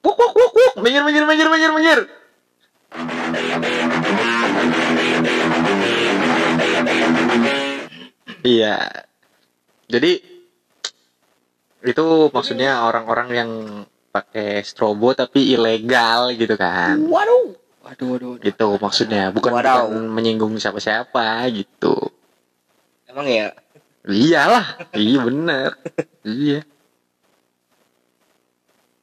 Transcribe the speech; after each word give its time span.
Wuk 0.00 0.16
wuk 0.16 0.32
wuk 0.32 0.52
wuk. 0.56 0.74
Minggir 0.80 1.02
minggir 1.04 1.24
minggir 1.28 1.48
minggir 1.48 1.70
minggir. 1.76 2.00
Iya. 8.40 8.76
Jadi 9.90 10.12
itu 11.80 12.06
maksudnya 12.32 12.84
orang-orang 12.84 13.28
yang 13.32 13.50
pakai 14.10 14.60
strobo 14.66 15.12
tapi 15.12 15.54
ilegal 15.54 16.34
gitu 16.34 16.54
kan. 16.56 16.98
Waduh. 17.08 17.56
Waduh, 17.80 18.06
waduh. 18.16 18.30
waduh. 18.36 18.44
Gitu 18.44 18.66
maksudnya, 18.76 19.32
bukan, 19.32 19.52
bukan 19.56 20.12
menyinggung 20.12 20.54
siapa-siapa 20.60 21.48
gitu. 21.52 21.96
Emang 23.08 23.26
ya? 23.26 23.50
Iyalah, 24.06 24.80
iya 24.96 25.18
bener. 25.20 25.70
iya. 26.24 26.60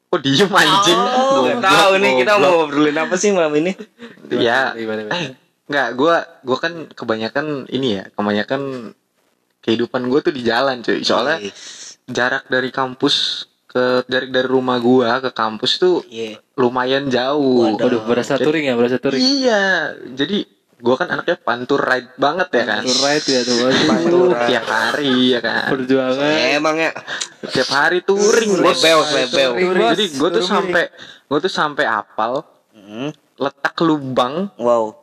Oh 0.08 0.20
diem 0.24 0.48
anjing. 0.48 0.96
Oh, 1.00 1.44
nggak 1.44 1.60
tahu 1.60 1.92
nih 2.00 2.12
kita 2.24 2.34
mau 2.40 2.64
ngobrolin 2.64 2.96
apa 2.96 3.16
sih 3.20 3.36
malam 3.36 3.52
ini? 3.60 3.76
Iya. 4.32 4.72
Eh, 4.80 5.36
enggak, 5.68 5.88
gua 6.00 6.24
gua 6.48 6.58
kan 6.64 6.88
kebanyakan 6.88 7.68
ini 7.68 8.00
ya, 8.00 8.04
kebanyakan 8.16 8.96
kehidupan 9.60 10.08
gua 10.08 10.24
tuh 10.24 10.32
di 10.32 10.48
jalan, 10.48 10.80
cuy. 10.80 11.04
Soalnya 11.04 11.52
jarak 12.08 12.48
dari 12.48 12.72
kampus 12.72 13.46
ke 13.68 14.08
dari 14.08 14.32
dari 14.32 14.48
rumah 14.48 14.80
gua 14.80 15.20
ke 15.20 15.36
kampus 15.36 15.76
tuh 15.76 16.08
Iya. 16.08 16.40
lumayan 16.56 17.12
jauh. 17.12 17.76
Waduh. 17.76 17.84
Waduh, 17.84 18.02
berasa 18.08 18.40
touring 18.40 18.72
ya, 18.72 18.80
berasa 18.80 18.96
touring. 19.04 19.20
Iya, 19.20 19.92
jadi 20.16 20.48
gua 20.78 20.96
kan 20.96 21.10
anaknya 21.10 21.38
pantur 21.38 21.82
ride 21.82 22.14
banget 22.16 22.50
ya 22.54 22.64
kan. 22.64 22.82
Tour 22.86 23.00
ride 23.02 23.28
ya 23.28 23.42
tuh. 23.42 23.56
Pantur. 23.90 24.28
Tiap 24.46 24.66
hari 24.66 25.14
ya 25.34 25.40
kan. 25.42 25.70
Perjuangan. 25.74 26.32
Emang 26.54 26.76
ya? 26.78 26.92
Tiap 27.44 27.70
hari 27.70 28.00
touring, 28.02 28.52
bos. 28.58 28.78
Lebel, 28.78 29.00
lebel. 29.12 29.50
Touring, 29.58 29.90
Jadi 29.94 30.06
gua 30.16 30.30
tuh 30.30 30.44
sampai 30.44 30.84
gua 31.26 31.40
tuh 31.40 31.52
sampai 31.52 31.86
apal 31.86 32.46
Hmm. 32.78 33.12
letak 33.36 33.76
lubang 33.84 34.48
Wow. 34.56 34.96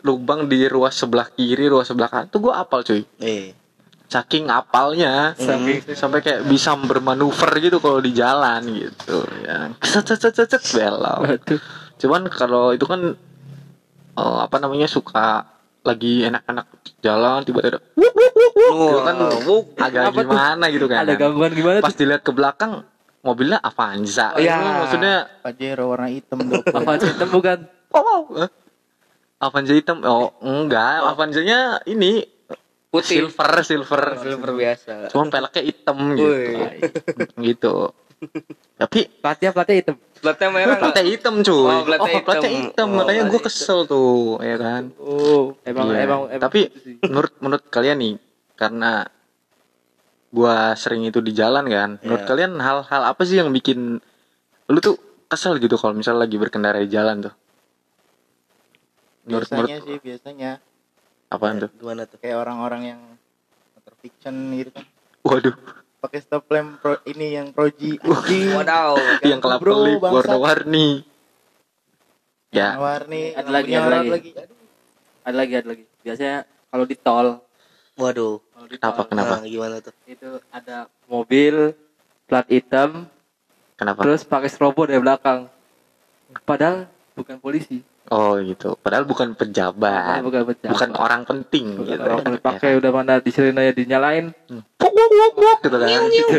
lubang 0.00 0.46
di 0.46 0.70
ruas 0.70 0.94
sebelah 0.94 1.26
kiri, 1.26 1.66
ruas 1.66 1.84
sebelah 1.84 2.06
kanan 2.06 2.30
tuh 2.30 2.38
gua 2.40 2.62
apal 2.62 2.80
cuy. 2.80 3.02
Eh. 3.18 3.50
Saking 4.06 4.46
apalnya 4.46 5.34
Saking- 5.34 5.82
sampai 5.90 6.22
kayak 6.22 6.46
bisa 6.46 6.72
bermanuver 6.78 7.50
gitu 7.58 7.76
kalau 7.76 7.98
di 7.98 8.14
jalan 8.14 8.62
gitu 8.70 9.20
ya. 9.42 9.68
Cet 9.82 10.14
cet 10.14 10.38
cet 10.38 10.62
belok. 10.70 11.42
Cuman 11.98 12.30
kalau 12.30 12.70
itu 12.70 12.86
kan 12.86 13.18
eh, 14.18 14.38
apa 14.42 14.56
namanya 14.58 14.86
suka 14.86 15.46
lagi 15.86 16.26
enak-enak 16.26 16.66
jalan 17.00 17.46
tiba-tiba 17.46 17.78
wuk, 17.94 18.12
wuk, 18.12 18.32
wuk, 18.34 18.52
wuk. 18.52 18.72
Gitu 18.74 18.98
kan 19.00 19.14
Wuk. 19.46 19.64
agak 19.78 20.02
Apa 20.02 20.10
tuh? 20.10 20.20
gimana 20.26 20.64
gitu 20.68 20.86
kan. 20.86 20.98
Ada 21.06 21.14
gangguan 21.14 21.52
gimana 21.54 21.76
Pas 21.80 21.94
tuh? 21.94 21.98
dilihat 21.98 22.22
ke 22.26 22.32
belakang 22.34 22.82
mobilnya 23.22 23.58
Avanza. 23.58 24.34
Oh, 24.34 24.40
iya. 24.42 24.58
Itu 24.58 24.68
maksudnya 24.74 25.14
Pajero 25.40 25.84
warna 25.88 26.08
hitam 26.10 26.38
dong. 26.42 26.62
Apa 26.76 26.98
hitam 26.98 27.28
bukan? 27.30 27.58
oh, 27.88 28.02
wow. 28.02 28.22
eh, 28.44 28.50
Avanza 29.38 29.72
hitam. 29.72 30.02
Oh, 30.02 30.34
enggak, 30.42 31.06
Avanzanya 31.06 31.78
ini 31.86 32.26
Putih. 32.88 33.28
silver, 33.28 33.52
silver. 33.62 34.02
Silver 34.18 34.50
biasa. 34.52 34.92
Cuman 35.08 35.28
peleknya 35.28 35.62
hitam 35.62 35.96
gitu. 36.12 36.32
Gitu. 37.38 37.74
Tapi 38.78 39.00
Platnya 39.18 39.50
platnya 39.50 39.76
hitam. 39.82 39.96
Platnya 40.18 40.48
merah 40.50 40.66
nggak? 40.74 40.82
platnya 40.82 41.04
hitam 41.06 41.34
cuy. 41.42 41.54
Oh, 41.66 41.82
platnya 41.86 42.10
hitam. 42.10 42.24
platnya 42.26 42.50
hitam. 42.50 42.86
Oh, 42.90 42.96
Makanya 42.98 43.22
gue 43.26 43.40
kesel 43.42 43.78
tuh, 43.86 44.38
ya 44.42 44.56
kan. 44.58 44.82
Oh, 44.98 45.54
emang 45.62 45.86
Iya. 45.90 45.98
emang, 46.06 46.20
emang 46.30 46.42
Tapi 46.42 46.60
gitu 46.70 47.06
menurut 47.06 47.32
menurut 47.38 47.64
kalian 47.70 47.98
nih, 47.98 48.14
karena 48.54 49.06
gua 50.28 50.76
sering 50.76 51.06
itu 51.06 51.18
di 51.18 51.32
jalan 51.32 51.64
kan. 51.66 51.90
Menurut 52.02 52.22
Iya. 52.22 52.30
kalian 52.30 52.52
hal-hal 52.58 53.02
apa 53.06 53.22
sih 53.24 53.38
yang 53.38 53.48
bikin 53.48 53.98
lu 54.68 54.78
tuh 54.78 54.98
kesel 55.26 55.56
gitu 55.58 55.74
kalau 55.74 55.96
misalnya 55.96 56.26
lagi 56.26 56.36
berkendara 56.36 56.78
di 56.78 56.90
jalan 56.90 57.24
tuh? 57.24 57.34
Menurut 59.24 59.48
menurut 59.52 59.68
Biasanya 59.68 59.78
sih 59.84 59.96
biasanya 60.00 60.50
apaan 61.28 61.56
tuh? 61.60 61.70
Gimana 61.76 62.08
tuh? 62.08 62.16
kayak 62.18 62.36
orang-orang 62.38 62.82
yang 62.86 63.00
motor 63.76 63.94
fiction 64.00 64.34
gitu 64.52 64.70
kan. 64.72 64.84
Waduh, 65.20 65.54
Pakai 65.98 66.22
stop 66.22 66.46
lamp 66.54 66.78
pro, 66.78 66.94
ini 67.10 67.34
yang 67.34 67.50
proji 67.50 67.98
anjing. 67.98 68.54
Wadaw. 68.54 68.94
yang 69.26 69.42
kelap 69.42 69.58
kelip 69.58 69.98
warna-warni. 69.98 71.02
Ya, 72.48 72.80
Warni, 72.80 73.36
Ada 73.36 73.50
lagi, 73.50 73.70
ada 73.76 73.88
lagi. 74.08 74.30
Ada 75.20 75.36
lagi, 75.36 75.52
ada 75.58 75.68
lagi. 75.68 75.84
Biasanya 76.00 76.36
kalau 76.72 76.84
di 76.88 76.96
tol, 76.96 77.28
Waduh. 77.98 78.40
di 78.70 78.80
Kenapa? 78.80 79.04
tol 79.04 79.06
Kenapa? 79.10 79.34
Nah, 79.42 79.48
gimana 79.50 79.76
tuh? 79.84 79.92
itu 80.08 80.40
ada 80.48 80.88
mobil 81.10 81.76
plat 82.24 82.44
hitam 82.48 83.04
kenapa? 83.76 84.00
terus 84.00 84.24
pakai 84.24 84.48
strobo 84.48 84.88
dari 84.88 84.96
belakang. 84.96 85.50
Padahal 86.48 86.88
bukan 87.12 87.36
polisi, 87.36 87.84
Oh 88.08 88.36
gitu. 88.38 88.72
Padahal 88.74 89.04
bukan 89.04 89.32
pejabat. 89.32 90.20
bukan 90.20 90.42
pejabat. 90.46 90.70
Bukan 90.70 90.90
orang 90.94 91.22
penting 91.22 91.76
Bukan 91.76 91.92
gitu. 91.92 92.02
orang 92.02 92.18
ya. 92.18 92.28
yang 92.30 92.38
pakai 92.40 92.70
udah 92.74 92.90
mana 92.90 93.12
di 93.18 93.28
sirenanya 93.28 93.70
dinyalain. 93.70 94.32
Wuk, 94.78 94.92
wuk, 94.92 95.10
wuk, 95.10 95.34
wuk, 95.36 95.58
gitu 95.60 95.76
kan. 95.76 95.88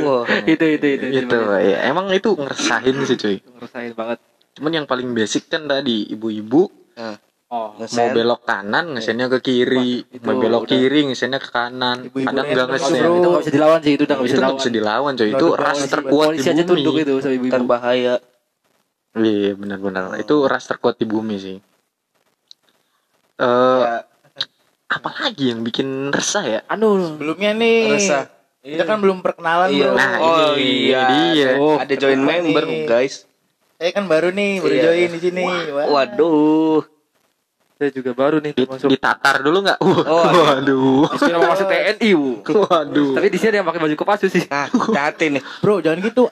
Wah. 0.02 0.26
itu 0.46 0.66
itu 0.68 0.86
itu 0.90 1.06
Gitu. 1.16 1.38
Ya, 1.62 1.86
emang 1.86 2.10
itu 2.10 2.30
ngeresahin 2.32 2.96
sih 3.04 3.16
cuy. 3.16 3.38
Itu 3.38 3.50
ngerasain 3.54 3.94
banget. 3.94 4.18
Cuman 4.52 4.72
yang 4.74 4.86
paling 4.86 5.14
basic 5.14 5.46
kan 5.46 5.66
tadi 5.66 6.10
ibu-ibu 6.10 6.68
Oh, 7.50 7.74
mau 7.74 7.82
Ngesen. 7.82 8.14
belok 8.14 8.46
kanan 8.46 8.94
ngesennya 8.94 9.26
ke 9.28 9.42
kiri, 9.42 10.06
itu 10.06 10.22
mau 10.22 10.38
belok 10.38 10.64
udah. 10.64 10.72
kiri 10.72 11.02
ngesennya 11.04 11.38
ke 11.38 11.50
kanan. 11.50 12.06
Ibu-ibu 12.06 12.30
Kadang 12.30 12.46
yang 12.46 12.54
nggak 12.54 12.68
terus, 12.70 12.82
ngesen. 12.84 13.10
itu 13.10 13.26
nggak 13.26 13.42
bisa 13.42 13.52
dilawan 13.52 13.80
sih, 13.80 13.92
itu 13.92 14.04
udah 14.06 14.14
nggak 14.14 14.20
Itu 14.20 14.30
bisa 14.30 14.38
dilawan. 14.38 14.58
bisa 14.60 14.70
dilawan 14.70 15.12
coy. 15.16 15.30
Itu 15.32 15.48
ras 15.56 15.80
terkuat 15.82 16.06
di 16.06 16.14
Polisi 16.30 16.48
aja 16.48 16.62
tunduk 16.64 16.94
bumi. 16.94 17.02
itu 17.02 17.14
sama 17.18 17.34
ibu-ibu. 17.34 17.54
Kan 17.54 17.64
bahaya. 17.66 18.16
Iya 19.12 19.54
benar-benar. 19.54 20.14
Itu 20.18 20.46
ras 20.46 20.66
terkuat 20.66 20.98
di 20.98 21.06
bumi 21.06 21.36
sih. 21.36 21.58
Eh, 23.40 23.80
Ya, 23.80 24.04
apalagi 24.88 25.50
yang 25.50 25.62
bikin 25.62 26.10
resah 26.10 26.44
ya? 26.44 26.60
Anu, 26.68 27.16
Sebelumnya 27.16 27.54
nih. 27.54 27.80
resah. 27.90 28.26
Kita 28.60 28.84
kan 28.84 29.00
belum 29.00 29.24
perkenalan, 29.24 29.72
Iya. 29.72 29.88
Bro. 29.88 29.96
Nah, 29.96 30.14
oh 30.20 30.54
ini 30.54 30.92
iya. 30.92 31.02
dia. 31.08 31.50
Oh, 31.56 31.80
Ada 31.80 31.96
join 31.96 32.20
member, 32.20 32.64
nih? 32.68 32.84
guys. 32.86 33.24
Saya 33.80 33.96
kan 33.96 34.06
baru 34.06 34.30
nih, 34.30 34.60
baru 34.60 34.76
Iya. 34.76 34.84
join 34.84 35.10
di 35.10 35.20
sini. 35.20 35.44
Wah. 35.72 35.88
Waduh. 35.88 36.84
Saya 37.80 37.96
juga 37.96 38.12
baru 38.12 38.44
nih 38.44 38.52
Di- 38.52 38.68
termasuk 38.68 38.92
ditatar 38.92 39.40
dulu 39.40 39.64
nggak? 39.64 39.80
Oh, 39.80 40.04
Waduh. 40.52 41.08
mau 41.40 41.48
masuk 41.48 41.72
TNI, 41.72 42.10
Bu. 42.12 42.32
Waduh. 42.68 43.16
Tapi 43.16 43.28
di 43.32 43.38
sini 43.40 43.50
ada 43.50 43.58
yang 43.64 43.68
pakai 43.72 43.80
baju 43.80 43.96
Kopassus 43.96 44.36
sih. 44.36 44.44
Nah, 44.52 44.68
hati 44.92 45.32
nih. 45.32 45.40
Bro, 45.64 45.80
jangan 45.80 46.04
gitu. 46.04 46.28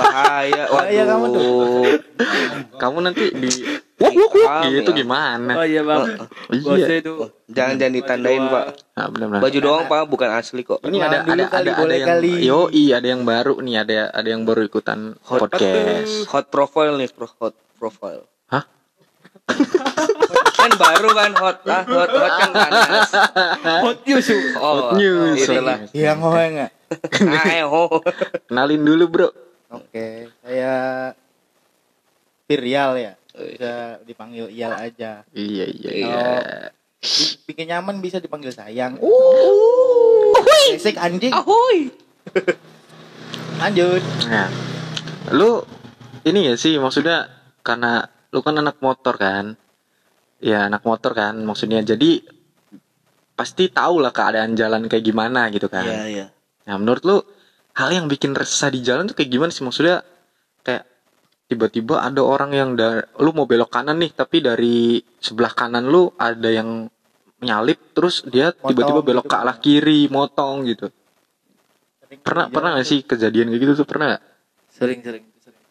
Bahaya. 0.00 0.64
Bahaya 0.72 1.02
kamu 1.04 1.26
tuh. 1.28 1.44
Waduh. 1.44 2.80
kamu 2.80 2.96
nanti 3.04 3.24
di 3.36 3.50
wuk 4.00 4.14
wuk 4.16 4.32
wuk 4.32 4.48
Kamu 4.48 4.68
gitu 4.74 4.90
ya. 4.90 4.98
gimana? 5.04 5.52
Oh 5.60 5.66
iya, 5.68 5.82
Bang. 5.84 6.08
Iya. 6.48 6.64
Bosnya 6.64 6.96
itu. 6.98 7.12
Jangan 7.52 7.74
jangan 7.76 7.92
ditandain, 7.92 8.40
Baju 8.40 8.54
Pak. 8.56 8.64
Nah, 8.96 9.06
benar-benar. 9.12 9.40
Baju 9.44 9.58
doang, 9.60 9.84
Pak, 9.84 10.02
bukan 10.08 10.30
asli 10.32 10.62
kok. 10.64 10.80
Ini 10.80 10.96
ada 10.98 11.20
ada 11.20 11.44
kali, 11.52 11.68
ada 11.68 11.84
ada 11.84 11.94
yang 11.94 12.08
kali. 12.16 12.32
yo 12.40 12.60
ada 12.72 13.06
yang 13.06 13.22
baru 13.22 13.60
nih 13.60 13.74
ada 13.76 14.08
ada 14.08 14.24
yang 14.24 14.48
baru 14.48 14.64
ikutan 14.64 15.20
Hot- 15.28 15.44
podcast. 15.44 16.32
Hot 16.32 16.48
profile 16.48 16.96
nih, 16.96 17.12
pro 17.12 17.28
hot 17.28 17.52
profile. 17.76 18.24
Hah? 18.48 18.64
kan 20.58 20.70
baru 20.74 21.08
kan 21.12 21.32
hot 21.36 21.58
ah 21.68 21.84
hot 21.84 22.10
hot 22.10 22.32
kan 22.32 22.50
panas. 22.50 23.10
Hot 23.84 23.98
news. 24.02 24.26
Oh, 24.56 24.72
Hot 24.90 24.90
news. 24.96 25.38
Itulah. 25.38 25.78
Yang 25.92 26.18
hoe 26.20 26.42
enggak? 26.42 26.70
Ayo. 27.44 28.00
Kenalin 28.46 28.80
dulu 28.80 29.04
bro. 29.06 29.28
Oke, 29.68 30.30
saya 30.40 30.74
Virial 32.44 32.96
ya. 32.96 33.12
Bisa 33.34 33.98
dipanggil 34.02 34.46
Ial 34.48 34.72
aja. 34.72 35.26
Iya 35.34 35.64
iya 35.66 35.90
Iya. 35.90 35.90
iya. 35.90 36.28
Bi- 37.02 37.36
Bikin 37.44 37.66
nyaman 37.68 37.98
bisa 37.98 38.16
dipanggil 38.16 38.48
sayang. 38.48 38.96
Uh. 39.02 40.32
Basic 40.70 40.96
anjing. 40.96 41.34
Ahoy. 41.34 41.90
Lanjut. 43.58 44.02
Nah, 44.24 44.48
lu 45.30 45.60
ini 46.22 46.48
ya 46.48 46.54
sih 46.54 46.78
maksudnya 46.78 47.28
karena 47.60 48.08
lu 48.34 48.42
kan 48.42 48.58
anak 48.58 48.82
motor 48.82 49.14
kan? 49.14 49.54
Ya 50.42 50.66
anak 50.66 50.82
motor 50.82 51.14
kan 51.14 51.38
maksudnya 51.46 51.80
jadi 51.86 52.18
pasti 53.38 53.70
tahu 53.70 54.02
lah 54.02 54.10
keadaan 54.10 54.58
jalan 54.58 54.90
kayak 54.90 55.06
gimana 55.06 55.46
gitu 55.54 55.70
kan. 55.70 55.86
Iya, 55.86 56.04
iya. 56.10 56.26
Nah 56.66 56.74
menurut 56.82 57.02
lu 57.06 57.16
hal 57.78 57.90
yang 57.94 58.06
bikin 58.10 58.34
resah 58.34 58.70
di 58.70 58.82
jalan 58.82 59.06
tuh 59.06 59.14
kayak 59.18 59.30
gimana 59.30 59.50
sih 59.54 59.62
maksudnya 59.62 60.02
kayak 60.66 60.86
tiba-tiba 61.50 62.02
ada 62.02 62.22
orang 62.22 62.50
yang 62.54 62.70
dari 62.78 63.02
lu 63.22 63.30
mau 63.34 63.46
belok 63.46 63.70
kanan 63.70 63.98
nih 64.02 64.14
tapi 64.14 64.42
dari 64.42 65.02
sebelah 65.18 65.52
kanan 65.54 65.86
lu 65.86 66.10
ada 66.18 66.50
yang 66.50 66.86
nyalip 67.44 67.92
terus 67.92 68.24
dia 68.24 68.54
tiba-tiba 68.54 69.04
belok 69.04 69.26
gitu. 69.28 69.32
ke 69.34 69.36
arah 69.36 69.58
kiri 69.60 70.00
motong 70.08 70.64
gitu 70.64 70.88
Sering 72.00 72.20
pernah 72.24 72.46
pernah 72.48 72.78
gak 72.78 72.88
sih 72.88 73.04
kejadian 73.04 73.52
kayak 73.52 73.60
gitu 73.60 73.72
tuh 73.84 73.86
pernah 73.86 74.16
gak? 74.16 74.22
Sering, 74.72 75.00
sering, 75.04 75.24
sering. 75.42 75.62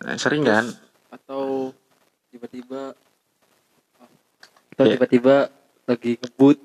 Nah, 0.00 0.16
sering 0.16 0.42
kan 0.46 0.64
Atau 1.30 1.70
tiba-tiba 2.34 2.90
atau 4.74 4.82
Iya. 4.82 4.98
tiba-tiba 4.98 5.46
lagi 5.86 6.18
ngebut 6.18 6.58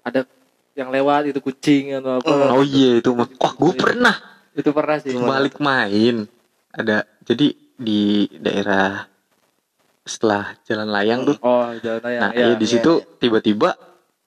ada 0.00 0.24
yang 0.72 0.88
lewat 0.88 1.28
itu 1.28 1.40
kucing 1.44 2.00
atau 2.00 2.24
apa. 2.24 2.56
oh 2.56 2.64
iya 2.64 2.96
itu 2.96 3.12
mah 3.12 3.28
wah 3.36 3.52
gue 3.52 3.72
pernah 3.76 4.16
Itu 4.56 4.72
pernah 4.72 4.96
sih. 4.96 5.12
balik 5.12 5.60
main 5.60 6.24
ada 6.72 7.04
jadi 7.28 7.52
di 7.76 8.24
daerah 8.32 9.04
setelah 10.00 10.56
jalan 10.64 10.88
layang 10.88 11.20
tuh 11.28 11.36
Oh, 11.44 11.68
jalan 11.76 12.00
layang. 12.00 12.20
nah 12.24 12.30
ya. 12.32 12.40
iya, 12.40 12.54
di 12.56 12.64
situ 12.64 13.04
tiba-tiba 13.20 13.76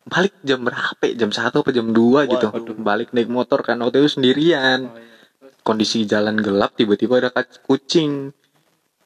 balik 0.05 0.37
jam 0.45 0.61
berapa 0.61 1.01
ya? 1.01 1.17
jam 1.17 1.33
satu 1.33 1.65
apa 1.65 1.73
jam 1.73 1.89
2 1.89 2.29
gitu 2.29 2.45
Waduh. 2.45 2.77
balik 2.77 3.09
naik 3.09 3.25
motor 3.25 3.65
kan 3.65 3.81
waktu 3.81 4.05
itu 4.05 4.21
sendirian 4.21 4.85
Oh, 4.85 4.93
iya. 4.93 5.49
kondisi 5.65 6.05
jalan 6.05 6.37
gelap 6.37 6.77
tiba-tiba 6.77 7.17
ada 7.19 7.33
kucing 7.65 8.29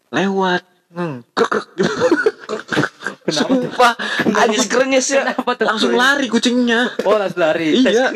lewat 0.10 0.73
Krek, 1.34 1.54
gitu. 1.74 1.90
Sumpah, 3.26 3.98
Anjis 4.36 4.68
kerennya 4.68 5.00
sih. 5.00 5.16
Kenapa 5.16 5.56
tuh? 5.56 5.66
langsung 5.66 5.94
lari 5.94 6.28
kucingnya. 6.28 6.92
Oh, 7.02 7.16
langsung 7.16 7.42
lari. 7.42 7.80
Iya, 7.80 8.12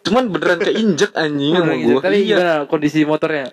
cuman 0.00 0.28
beneran 0.28 0.60
keinjek 0.60 1.10
anjing 1.12 1.56
sama 1.56 1.72
gitu. 1.74 1.90
gua. 1.90 2.00
Tapi 2.04 2.16
Iya. 2.20 2.36
gimana 2.36 2.54
kondisi 2.66 3.02
motornya? 3.02 3.50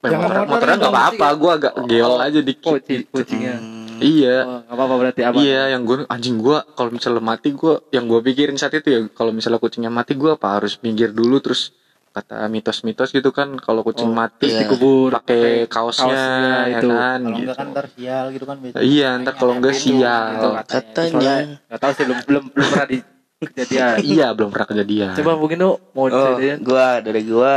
Memang 0.00 0.18
motor- 0.18 0.34
motor 0.34 0.46
motornya 0.48 0.74
nggak 0.74 0.82
dong, 0.84 0.94
apa-apa, 0.96 1.26
gua 1.36 1.52
agak 1.54 1.72
geol 1.84 2.16
aja 2.16 2.40
dikit. 2.40 2.80
ci- 2.80 3.06
kucingnya. 3.06 3.54
Iya. 3.98 4.36
Oh, 4.42 4.60
apa-apa 4.68 4.94
berarti 4.96 5.20
aman. 5.22 5.38
Iya, 5.38 5.62
yang 5.70 5.82
gue 5.82 5.96
anjing 6.06 6.36
gua 6.38 6.66
kalau 6.72 6.90
misalnya 6.90 7.20
mati 7.20 7.52
gua 7.52 7.78
yang 7.90 8.06
gua 8.06 8.18
pikirin 8.18 8.56
saat 8.56 8.72
itu 8.72 8.88
ya 8.88 9.00
kalau 9.12 9.30
misalnya 9.30 9.58
kucingnya 9.58 9.90
mati 9.90 10.14
gua 10.14 10.34
apa 10.34 10.58
harus 10.58 10.74
minggir 10.80 11.10
dulu 11.10 11.38
terus 11.38 11.70
kata 12.12 12.44
mitos-mitos 12.46 13.08
gitu 13.08 13.32
kan 13.32 13.56
kalau 13.56 13.80
kucing 13.80 14.08
Oh, 14.08 14.14
mati 14.14 14.46
iya. 14.46 14.60
Dikubur 14.60 15.08
pakai 15.10 15.64
kaosnya, 15.64 16.24
ya 16.68 16.78
itu. 16.78 16.88
kan 16.88 17.18
Kalau 17.24 17.38
gitu. 17.40 17.52
kan 17.56 17.66
ntar 17.72 17.86
sial 17.88 18.24
gitu 18.30 18.44
kan 18.44 18.56
biasanya. 18.60 18.84
Iya, 18.84 19.08
ntar 19.18 19.34
kalau 19.34 19.52
enggak 19.56 19.72
Gitu. 19.74 19.84
sial. 19.96 20.24
Gitu 20.30 20.48
Katanya. 20.54 21.08
Soalnya 21.08 21.36
nggak 21.66 21.80
tahu 21.80 21.92
sih 21.92 22.04
belum 22.04 22.18
belum 22.22 22.44
belum 22.52 22.66
pernah 22.68 22.86
di 22.86 22.98
kejadian. 23.42 23.96
Iya, 24.12 24.26
belum 24.30 24.50
pernah 24.50 24.68
kejadian. 24.68 25.14
Coba 25.16 25.32
mungkin 25.34 25.58
lu 25.58 25.70
mau 25.90 26.04
Oh, 26.04 26.12
ceritain. 26.12 26.58
gua 26.60 26.86
dari 27.00 27.22
gua 27.24 27.54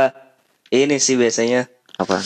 ini 0.68 0.96
sih 0.96 1.14
biasanya 1.14 1.68
apa? 1.94 2.16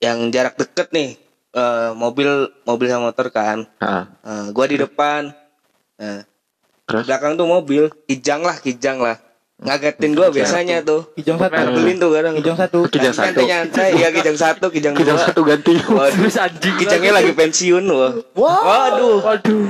yang 0.00 0.32
jarak 0.32 0.56
deket 0.56 0.88
nih 0.90 1.20
eh, 1.52 1.90
mobil 1.92 2.28
mobil 2.64 2.86
sama 2.88 3.12
motor 3.12 3.28
kan. 3.28 3.68
Heeh. 3.78 4.04
Eh, 4.22 4.46
gua 4.50 4.64
di 4.64 4.76
depan. 4.76 5.28
Nah, 6.00 6.24
Terus? 6.82 7.04
belakang 7.04 7.36
tuh 7.36 7.44
mobil, 7.44 7.92
kijang 8.08 8.40
lah, 8.40 8.56
kijang 8.56 8.98
lah. 8.98 9.20
Ngagetin 9.60 10.16
gua 10.16 10.32
biasanya 10.32 10.80
tuh. 10.80 11.12
Kijang 11.12 11.36
satu. 11.36 11.52
Ngebelin 11.52 11.96
tuh 12.00 12.10
kadang. 12.16 12.34
Kijang 12.40 12.56
satu. 12.56 12.78
Kijang 12.88 13.12
satu. 13.12 13.28
Nyantai-nyantai, 13.44 13.90
ya 14.00 14.08
kijang 14.08 14.38
satu, 14.40 14.66
kijang 14.72 14.94
Kijang 14.96 15.20
dua. 15.20 15.26
satu 15.28 15.40
ganti. 15.44 15.76
Waduh, 16.00 16.16
Terus 16.16 16.36
anjing 16.40 16.74
kijangnya 16.80 17.12
lagi 17.20 17.32
pensiun 17.36 17.84
wah. 17.92 18.12
Waduh. 18.32 19.20
Waduh. 19.20 19.68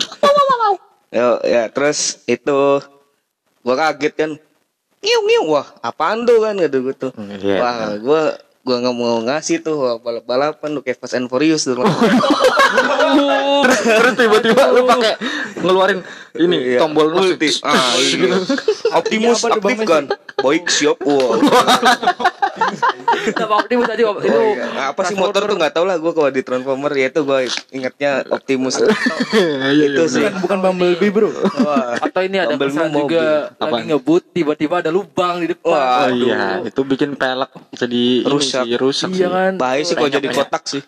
Ya, 1.10 1.42
ya 1.42 1.62
terus 1.74 2.22
itu 2.30 2.78
gua 3.66 3.74
kaget 3.74 4.14
kan. 4.14 4.30
Ngiu 5.00 5.20
ngiu 5.26 5.42
wah, 5.58 5.66
apaan 5.82 6.22
tuh 6.22 6.38
kan 6.38 6.54
gitu 6.54 6.86
gitu. 6.86 7.10
Iya. 7.18 7.58
Wah, 7.58 7.76
gua 7.98 8.22
gua 8.62 8.76
nggak 8.78 8.94
mau 8.94 9.18
ngasih 9.26 9.64
tuh 9.64 9.74
wah, 9.74 9.96
balap-balapan 9.98 10.70
tuh 10.78 10.82
kayak 10.86 11.02
Fast 11.02 11.18
and 11.18 11.26
Furious 11.26 11.66
tuh. 11.66 11.74
terus 13.66 13.80
terus 13.82 14.14
tiba-tiba 14.14 14.70
lu 14.70 14.86
pakai 14.86 15.18
ngeluarin 15.58 16.00
ini 16.36 16.56
Iya. 16.70 16.78
tombol 16.78 17.10
ulti. 17.10 17.48
nus. 17.48 17.58
Ah, 17.60 17.74
iya. 17.98 18.36
Optimus 18.92 19.40
Bang 19.40 19.52
aktif 19.56 19.78
kan. 19.82 20.04
Baik 20.36 20.64
siap. 20.66 20.96
Wah. 21.00 21.36
Kita 23.20 23.44
Optimus 23.46 23.86
tadi 23.86 24.02
Op- 24.02 24.20
itu 24.20 24.30
Oh, 24.30 24.54
iya. 24.54 24.88
apa 24.88 25.00
sih 25.02 25.14
motor 25.14 25.42
tuh 25.42 25.54
nggak 25.54 25.72
tau 25.72 25.84
lah 25.84 25.96
gua 25.96 26.12
kalau 26.12 26.30
di 26.30 26.40
Transformer 26.40 26.92
ya 26.92 27.06
itu 27.08 27.20
gua 27.20 27.42
ingatnya 27.70 28.22
Optimus. 28.26 28.78
Iya, 29.70 29.84
itu 29.88 30.02
sih. 30.08 30.22
Bukan 30.22 30.40
bukan 30.40 30.58
Bumblebee, 30.60 31.10
Bro. 31.10 31.30
Atau 32.00 32.20
ini 32.22 32.36
ada 32.36 32.54
kesan 32.54 32.90
mobil. 32.90 33.12
juga 33.12 33.24
lagi 33.56 33.82
ngebut 33.86 34.22
tiba-tiba 34.30 34.74
ada 34.78 34.90
lubang 34.90 35.38
di 35.38 35.48
depan. 35.48 35.68
Wah, 35.68 35.88
Oh 36.00 36.10
iya, 36.10 36.62
itu 36.62 36.80
bikin 36.82 37.14
pelek 37.14 37.50
jadi 37.72 38.02
ini 38.20 38.26
Rusak. 38.26 38.64
sih, 38.64 38.76
rusak 38.76 39.08
Iya 39.10 39.16
sih. 39.20 39.28
kan? 39.28 39.52
Bahaya 39.56 39.82
sih 39.82 39.94
kalau 39.94 40.10
jadi 40.10 40.28
kotak 40.28 40.62
sih. 40.66 40.82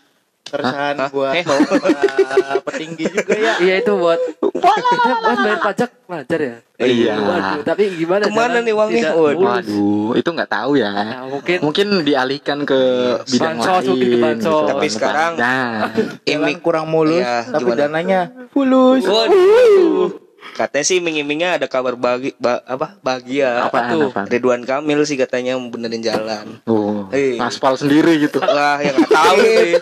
Keresahan 0.52 0.94
Hah? 0.94 1.08
buat 1.08 1.32
Eh. 1.32 1.44
para 1.48 2.60
petinggi 2.62 3.04
juga 3.08 3.32
ya. 3.32 3.52
Iya 3.58 3.74
itu 3.80 3.92
buat 3.94 4.20
kita 4.52 5.12
buat 5.18 5.38
bayar 5.38 5.58
pajak 5.58 5.90
wajar 6.04 6.40
ya. 6.40 6.56
Iya. 6.76 7.14
Waduh, 7.16 7.62
tapi 7.62 7.82
gimana? 7.94 8.22
Ke 8.22 8.32
mana 8.32 8.58
nih 8.58 8.70
uangnya? 8.70 9.10
Waduh. 9.12 9.32
mulus. 9.34 9.64
Waduh, 9.64 10.10
itu 10.14 10.28
nggak 10.28 10.50
tahu 10.50 10.72
ya. 10.74 10.90
Nah, 10.90 11.24
mungkin 11.26 11.58
Mungkin 11.62 11.86
dialihkan 12.02 12.58
ke 12.62 12.80
bidang 13.24 13.56
Bansos, 13.56 13.80
lain. 13.80 13.88
mungkin 13.88 14.08
ke 14.08 14.18
bansos. 14.18 14.44
gitu. 14.44 14.68
Tapi 14.68 14.86
sekarang- 14.88 15.34
nah, 15.36 15.88
Jalan 16.28 16.58
kurang 16.58 16.86
mulus, 16.86 17.22
Iya, 17.22 17.48
tapi 17.48 17.64
gimana? 17.64 17.80
dananya 17.80 18.20
fulus. 18.50 19.02
Waduh. 19.02 20.21
Katanya 20.52 20.84
sih 20.84 20.98
iming-imingnya 20.98 21.56
ada 21.56 21.64
kabar 21.64 21.94
bagi 21.94 22.34
ba- 22.36 22.60
apa 22.60 22.98
bahagia. 22.98 23.64
Apaan, 23.64 23.88
tuh? 23.90 24.10
apaan? 24.10 24.26
Ridwan 24.26 24.62
Kamil 24.62 25.00
sih 25.02 25.14
katanya 25.14 25.56
benerin 25.56 26.00
jalan. 26.00 26.60
oh, 26.64 27.08
Eh. 27.08 27.38
aspal 27.38 27.72
sendiri 27.74 28.20
gitu. 28.20 28.36
Lah 28.38 28.76
yang 28.78 28.92
nggak 28.94 29.10
tahu 29.10 29.36
sih. 29.38 29.72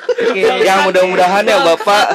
yang 0.62 0.86
mudah-mudahan 0.86 1.42
ya 1.42 1.58
Bapak 1.64 2.06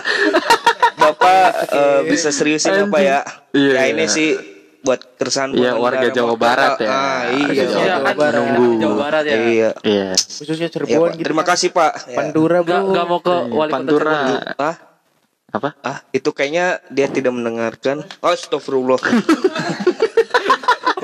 Bapak 0.96 1.48
eh, 1.68 2.00
bisa 2.06 2.30
seriusin 2.30 2.86
apa 2.86 2.98
ya? 2.98 3.20
Iya. 3.52 3.72
Ya 3.74 3.84
ini 3.90 4.06
sih 4.06 4.38
buat 4.82 5.02
keresahan 5.18 5.50
Iya, 5.52 5.74
pengendara 5.74 5.82
warga 5.98 6.08
Jawa. 6.12 6.34
Barat 6.38 6.72
ya. 6.78 6.88
Ah, 6.88 7.22
iya. 7.28 7.64
Jawa 7.66 7.82
Iya 7.82 7.96
kan 7.98 8.16
Barat. 8.16 8.38
Nunggu. 8.40 8.68
Jawa 8.80 8.96
Barat 8.96 9.24
ya. 9.26 9.36
Iya. 9.36 9.70
Iya. 9.82 10.10
Khususnya 10.14 10.56
Iya, 10.62 10.72
Cirebon 10.72 11.10
gitu. 11.12 11.26
Terima 11.26 11.44
kasih 11.44 11.70
Pak. 11.70 11.92
Ya. 12.06 12.16
Pantura, 12.16 12.58
Enggak 12.60 12.70
Bro. 12.78 12.88
enggak 12.88 13.06
mau 13.06 13.20
ke 13.20 13.34
wali 13.34 13.50
kota 13.50 13.74
Pantura. 13.74 14.14
Cirebon. 14.16 14.74
Apa? 15.56 15.70
ah, 15.82 16.04
itu 16.10 16.30
kayaknya 16.30 16.66
dia 16.90 17.08
tidak 17.08 17.32
mendengarkan. 17.32 18.04
Oh, 18.20 18.30
Astagfirullah. 18.30 19.00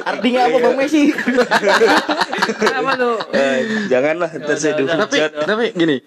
Artinya 0.01 0.41
apa 0.43 0.57
Bang 0.59 0.75
Messi? 0.75 1.13
Kenapa 2.61 2.91
tuh? 2.95 3.15
Eh, 3.31 3.57
janganlah 3.87 4.29
ntar 4.33 4.57
saya 4.57 4.73
tapi 4.73 4.83
dihujat. 4.83 5.31
tapi 5.45 5.65
gini 5.71 5.97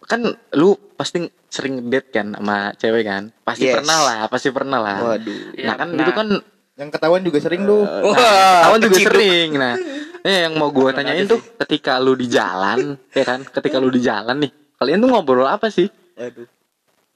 kan 0.00 0.20
lu 0.52 0.76
pasti 0.94 1.18
sering 1.48 1.88
date 1.88 2.12
kan 2.12 2.30
sama 2.30 2.56
cewek 2.74 3.02
kan 3.02 3.32
pasti 3.40 3.66
Yes. 3.66 3.80
pernah 3.80 3.98
lah 4.00 4.18
pasti 4.28 4.48
pernah 4.50 4.78
lah 4.78 4.96
Waduh. 5.02 5.38
nah 5.58 5.74
kan 5.74 5.88
Iya, 5.90 6.02
itu 6.02 6.12
kan 6.12 6.28
Yang 6.74 6.90
ketahuan 6.90 7.22
juga 7.22 7.38
sering 7.38 7.62
tuh. 7.64 7.82
Wah, 7.86 8.68
kawan 8.68 8.78
juga 8.80 8.90
keciduk. 8.92 9.08
sering 9.08 9.48
nah 9.54 9.74
eh, 10.20 10.38
yang 10.44 10.54
mau 10.54 10.68
gua 10.68 10.90
tanyain 10.90 11.24
tuh 11.24 11.40
ketika 11.58 11.96
lu 11.96 12.14
di 12.14 12.26
jalan 12.26 13.00
ya 13.10 13.24
kan 13.24 13.40
ketika 13.44 13.76
lu 13.78 13.88
di 13.88 13.98
jalan 13.98 14.36
nih 14.38 14.52
kalian 14.76 14.98
tuh 14.98 15.08
ngobrol 15.08 15.44
apa 15.44 15.68
sih 15.68 15.88
Waduh. 16.14 16.46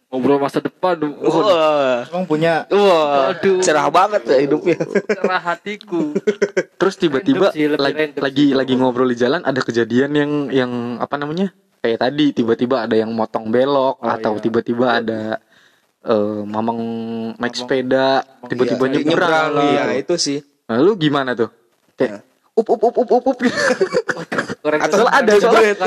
Ngobrol 0.08 0.40
masa 0.40 0.58
depan. 0.58 0.96
Wah. 1.20 2.08
Emang 2.08 2.24
punya 2.24 2.64
Wah, 2.72 3.36
Aduh. 3.36 3.60
cerah 3.60 3.92
banget 3.92 4.24
ya 4.24 4.38
hidupnya. 4.40 4.80
Cerah 5.04 5.40
hatiku. 5.42 6.16
terus 6.80 6.96
tiba-tiba 6.96 7.52
sih, 7.52 7.68
lagi 7.68 8.16
lagi 8.16 8.46
sih. 8.48 8.56
lagi 8.56 8.72
ngobrol 8.72 9.04
di 9.06 9.18
jalan 9.18 9.44
ada 9.44 9.60
kejadian 9.60 10.10
yang 10.12 10.32
yang 10.48 10.72
apa 10.96 11.14
namanya 11.14 11.52
kayak 11.78 12.00
tadi 12.00 12.32
tiba-tiba 12.32 12.88
ada 12.88 12.96
yang 12.96 13.12
motong 13.12 13.52
belok 13.52 14.00
Oh, 14.00 14.08
atau 14.08 14.32
iya. 14.34 14.42
tiba-tiba 14.42 14.86
ada 14.96 15.20
eh, 16.00 16.40
mamang 16.40 16.80
naik 17.36 17.54
sepeda 17.54 18.24
tiba-tiba 18.46 18.84
Iya, 18.86 18.92
nyebrang 19.04 19.48
Iya, 19.60 19.82
gitu. 19.92 20.00
itu 20.00 20.14
sih. 20.16 20.38
Nah, 20.64 20.80
lu 20.80 20.96
gimana 20.96 21.36
tuh? 21.36 21.52
Kayak 21.96 22.24
up 22.58 22.68
up 22.68 22.82
up 22.82 22.96
up 22.98 23.10
up, 23.10 23.24
up 23.24 23.38
gitu. 23.38 23.60
Korek 24.58 24.80
ada, 24.82 25.32
soalnya-. 25.38 25.78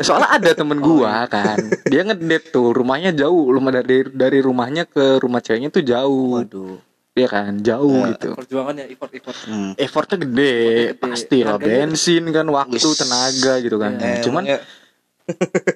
Soalnya 0.00 0.28
ada 0.30 0.50
temen 0.54 0.78
gua 0.78 1.26
kan, 1.26 1.58
dia 1.84 2.00
ngedate 2.00 2.48
tuh, 2.48 2.70
rumahnya 2.70 3.10
jauh, 3.12 3.50
rumah 3.50 3.74
dari 3.74 4.06
dari 4.08 4.38
rumahnya 4.38 4.86
ke 4.86 5.18
rumah 5.18 5.42
ceweknya 5.42 5.68
tuh 5.68 5.82
jauh, 5.82 6.40
Waduh. 6.40 6.78
Iya 7.16 7.28
kan, 7.32 7.52
jauh 7.58 8.12
gitu. 8.12 8.36
Perjuangan 8.36 8.76
ya 8.76 8.84
effort 8.86 9.08
effort. 9.10 9.36
Hmm. 9.48 9.72
Effortnya 9.74 10.20
gede, 10.20 10.54
Gede. 10.92 11.00
pasti 11.00 11.38
lah 11.40 11.56
bensin 11.56 12.28
kan, 12.28 12.44
waktu, 12.46 12.76
Wis. 12.76 13.00
tenaga 13.00 13.52
gitu 13.58 13.76
kan. 13.80 13.96
Eh, 13.96 14.20
Cuman 14.20 14.44
emangnya- 14.44 14.62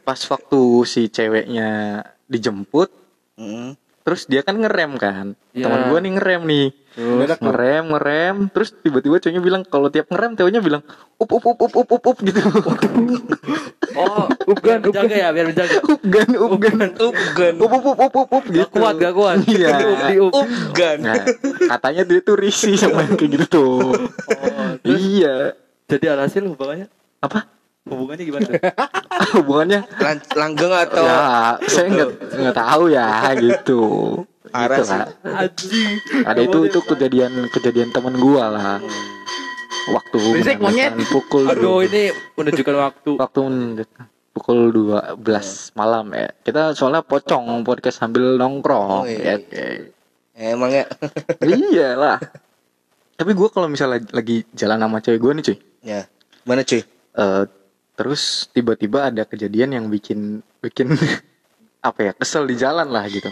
pas 0.05 0.21
waktu 0.21 0.61
si 0.85 1.09
ceweknya 1.09 1.69
dijemput, 2.29 2.93
Hmm. 3.41 3.73
Terus 4.01 4.25
dia 4.25 4.41
kan 4.41 4.55
ngerem 4.55 4.97
kan, 4.97 5.27
Iya. 5.51 5.65
teman 5.65 5.81
gua 5.87 5.99
nih 5.99 6.13
ngerem 6.15 6.43
nih, 6.43 6.67
tuh. 6.91 7.21
ngerem 7.43 7.85
ngerem 7.87 8.37
terus 8.49 8.73
tiba-tiba 8.75 9.17
cowoknya 9.17 9.41
bilang 9.41 9.63
kalau 9.63 9.89
tiap 9.89 10.07
ngerem 10.07 10.33
cowoknya 10.35 10.61
bilang 10.61 10.83
up 11.15 11.29
up 11.29 11.45
up 11.45 11.59
up 11.59 11.75
up 11.75 11.91
up, 11.91 12.05
up 12.07 12.17
gitu 12.19 12.41
Oh, 13.93 14.25
upgan, 14.47 14.79
menjaga 14.85 15.13
ya 15.13 15.29
biar 15.31 15.47
menjaga. 15.47 15.77
upgan 15.93 16.29
upgan 16.33 16.77
Upgan. 16.95 17.55
up 17.57 17.69
up 17.69 17.85
up 17.85 18.01
up 18.01 18.15
up, 18.17 18.31
up 18.33 18.45
gitu 18.47 18.63
Gak 18.63 18.71
kuat, 18.71 18.95
gak 18.97 19.15
kuat. 19.19 19.37
iya 19.45 19.69
Di 20.07 20.17
up. 20.17 20.33
Upgan. 20.33 20.97
nah, 21.03 21.21
katanya 21.69 22.03
dia 22.05 22.21
tuh 22.21 22.37
risih 22.37 22.75
sama 22.75 23.03
yang 23.03 23.15
kayak 23.15 23.31
gitu 23.35 23.47
tuh 23.51 23.79
Oh, 23.91 24.71
terus 24.81 25.01
iya 25.03 25.35
jadi 25.85 26.15
alhasil 26.15 26.47
hubungannya 26.47 26.87
apa 27.21 27.51
hubungannya 27.91 28.25
gimana 28.25 28.45
tuh? 28.47 28.55
hubungannya 29.37 29.81
Lan- 29.99 30.27
langgeng 30.33 30.73
atau 30.73 31.05
ya 31.05 31.21
saya 31.67 31.87
nggak 31.91 32.11
nggak 32.41 32.57
tahu 32.57 32.83
ya 32.89 33.09
gitu 33.37 33.83
Parah 34.51 34.79
gitu 34.83 34.95
ada 36.25 36.41
itu 36.41 36.59
itu 36.67 36.79
kejadian 36.81 37.33
kejadian 37.51 37.91
teman 37.91 38.15
gua 38.17 38.51
lah 38.51 38.79
waktu 39.91 40.19
Berisik, 40.39 40.59
monyet. 40.59 40.93
pukul 41.09 41.47
Aduh, 41.47 41.83
ini 41.83 42.11
menunjukkan 42.35 42.77
waktu. 42.79 43.11
waktu 43.19 43.39
mendekat 43.43 44.07
pukul 44.31 44.71
12 44.71 45.19
malam 45.75 46.07
ya. 46.15 46.31
Kita 46.41 46.79
soalnya 46.79 47.03
pocong 47.03 47.67
podcast 47.67 47.99
sambil 47.99 48.39
nongkrong. 48.39 49.03
Oh, 49.03 49.05
iya. 49.05 49.41
ya, 49.43 49.83
emang 50.55 50.71
ya. 50.71 50.85
iya 51.43 51.97
lah. 52.03 52.17
Tapi 53.17 53.35
gue 53.35 53.49
kalau 53.51 53.67
misalnya 53.67 54.07
lagi 54.15 54.47
jalan 54.55 54.79
sama 54.79 55.03
cewek 55.03 55.19
gue 55.19 55.33
nih 55.35 55.45
cuy, 55.45 55.57
ya. 55.83 56.01
Mana 56.47 56.63
cuy? 56.63 56.81
eh, 57.11 57.43
terus 58.01 58.49
tiba-tiba 58.57 59.13
ada 59.13 59.29
kejadian 59.29 59.77
yang 59.77 59.87
bikin 59.93 60.41
bikin 60.65 60.97
apa 61.89 62.01
ya 62.01 62.13
kesel 62.17 62.49
di 62.49 62.57
jalan 62.57 62.89
lah 62.89 63.05
gitu. 63.13 63.29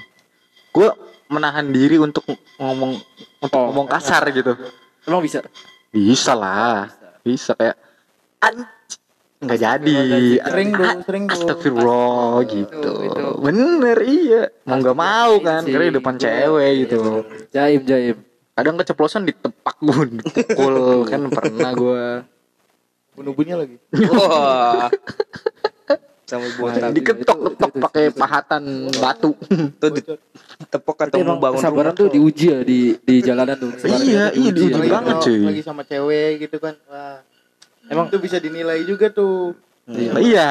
Gue 0.77 0.93
menahan 1.33 1.73
diri 1.73 1.97
untuk 1.97 2.29
ngomong 2.61 3.01
untuk 3.41 3.57
Oh, 3.57 3.73
ngomong 3.73 3.89
kasar 3.89 4.29
gitu. 4.29 4.53
Emang 5.09 5.25
bisa? 5.25 5.41
bisa 5.89 6.37
lah. 6.37 6.93
Bisa 7.25 7.57
kayak 7.57 7.81
"Anj-" 8.45 8.69
nggak 9.41 9.59
jadi. 9.59 9.97
Sering 10.45 10.71
Ah, 10.77 11.01
sering 11.01 11.25
tuh. 11.25 11.33
Astagfirullah 11.33 12.45
gitu. 12.45 12.93
Itu. 13.09 13.25
bener 13.41 13.99
iya. 14.05 14.43
Mau 14.69 14.77
nggak 14.77 14.99
mau 14.99 15.33
kan 15.41 15.65
karena 15.65 15.89
di 15.89 15.97
depan 15.97 16.15
cewek 16.21 16.73
gitu. 16.85 17.25
Jaim, 17.57 17.81
jaim. 17.89 18.17
kadang 18.53 18.75
keceplosan 18.75 19.23
ditepak 19.23 19.79
gue 19.79 20.19
dipukul 20.19 20.77
kan 21.11 21.31
pernah 21.31 21.71
gue 21.73 22.05
Bunuh-bunuhnya 23.19 23.57
lagi. 23.59 23.77
Wah. 24.09 24.87
Sampai 26.23 26.53
botak. 26.55 26.93
diketok-ketok 26.93 27.73
pakai 27.81 28.05
pahatan 28.13 28.93
batu 29.01 29.33
Tuh 29.81 29.89
ditepok 29.89 31.09
atau 31.09 31.17
emang 31.17 31.41
membangun 31.41 31.57
kesabaran 31.57 31.97
tuh 31.97 32.13
diuji 32.13 32.47
ya 32.53 32.61
di 32.61 32.93
di 33.01 33.25
jalanan 33.25 33.57
tuh. 33.57 33.73
Iya, 33.81 34.29
tuh 34.29 34.37
iya, 34.37 34.51
diuji 34.53 34.81
banget, 34.87 35.15
cuy. 35.25 35.41
Lagi 35.49 35.63
sama 35.65 35.83
cewek 35.83 36.45
gitu 36.45 36.61
kan. 36.61 36.77
Wah. 36.85 37.25
Emang- 37.89 38.13
itu 38.13 38.21
bisa 38.21 38.37
dinilai 38.37 38.85
juga 38.85 39.09
tuh. 39.09 39.57
Iya. 39.89 40.13
iya 40.21 40.49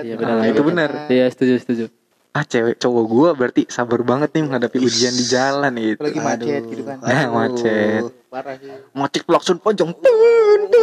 Iya, 0.00 0.14
Benar, 0.16 0.48
itu 0.48 0.62
benar. 0.64 0.90
Iya, 1.06 1.28
setuju, 1.28 1.54
setuju. 1.60 1.84
ah 2.30 2.44
cewek 2.44 2.78
cowok 2.78 3.04
gue 3.04 3.28
berarti 3.34 3.62
sabar 3.66 3.98
banget 4.00 4.30
nih 4.30 4.46
menghadapi 4.46 4.78
ujian 4.78 5.10
di 5.10 5.26
jalan 5.26 5.72
gitu 5.74 5.98
Apalagi 5.98 6.20
macet 6.22 6.62
gitu 6.64 6.82
kan. 6.86 6.96
Nah, 7.02 7.26
macet 7.40 8.02
Parah 8.28 8.54
sih. 8.54 8.70
macet 8.94 9.22
klakson 9.24 9.58
panjang 9.58 9.90
tun 9.90 10.60
tun 10.70 10.77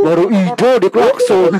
Baru 0.00 0.24
hijau 0.26 0.74
di 0.76 0.88
klakson. 0.88 1.50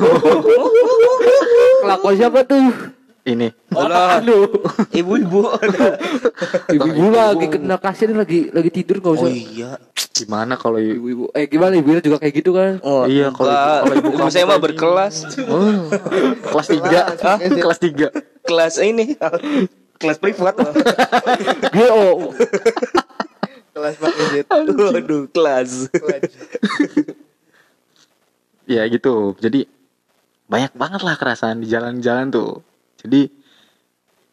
Kelakon 1.79 2.15
siapa 2.15 2.41
tuh? 2.43 2.95
ini 3.27 3.53
Alah, 3.71 4.25
Aduh. 4.25 4.49
ibu-ibu. 4.91 5.53
Ibu-ibu 6.67 7.07
lagi 7.11 7.47
kena 7.47 7.77
kasir 7.77 8.09
lagi 8.11 8.49
lagi 8.49 8.71
tidur 8.73 8.99
nggak 8.99 9.13
Oh 9.13 9.21
usah. 9.21 9.29
iya. 9.29 9.71
gimana 10.11 10.57
kalau 10.57 10.81
ibu 10.81 10.97
Ibu-ibu. 10.97 11.25
Eh 11.31 11.45
gimana 11.45 11.77
ibu 11.77 11.93
juga 11.95 12.17
kayak 12.17 12.35
gitu 12.35 12.51
kan? 12.51 12.81
Oh, 12.81 13.05
Iya, 13.05 13.29
kalau 13.31 13.53
ibu- 13.93 14.17
kalau 14.17 14.25
ibu 14.25 14.33
saya 14.33 14.49
mah 14.49 14.57
berkelas. 14.57 15.29
oh, 15.45 15.93
kelas 16.49 16.69
tiga 16.69 17.01
kelas 17.63 17.79
tiga 17.79 18.09
Kelas 18.43 18.81
ini. 18.81 19.13
Kelas 19.95 20.17
privat. 20.17 20.57
Dia 21.69 21.89
oh 21.91 22.33
Kelas 23.71 23.95
pakai 23.95 24.25
jet. 24.33 24.47
Waduh, 24.49 25.29
kelas. 25.29 25.93
Ya 28.69 28.85
gitu 28.87 29.33
jadi 29.41 29.65
banyak 30.47 30.77
banget 30.77 31.01
lah 31.01 31.17
kerasaan 31.17 31.65
di 31.65 31.67
jalan-jalan 31.67 32.29
tuh 32.29 32.61
jadi 33.01 33.33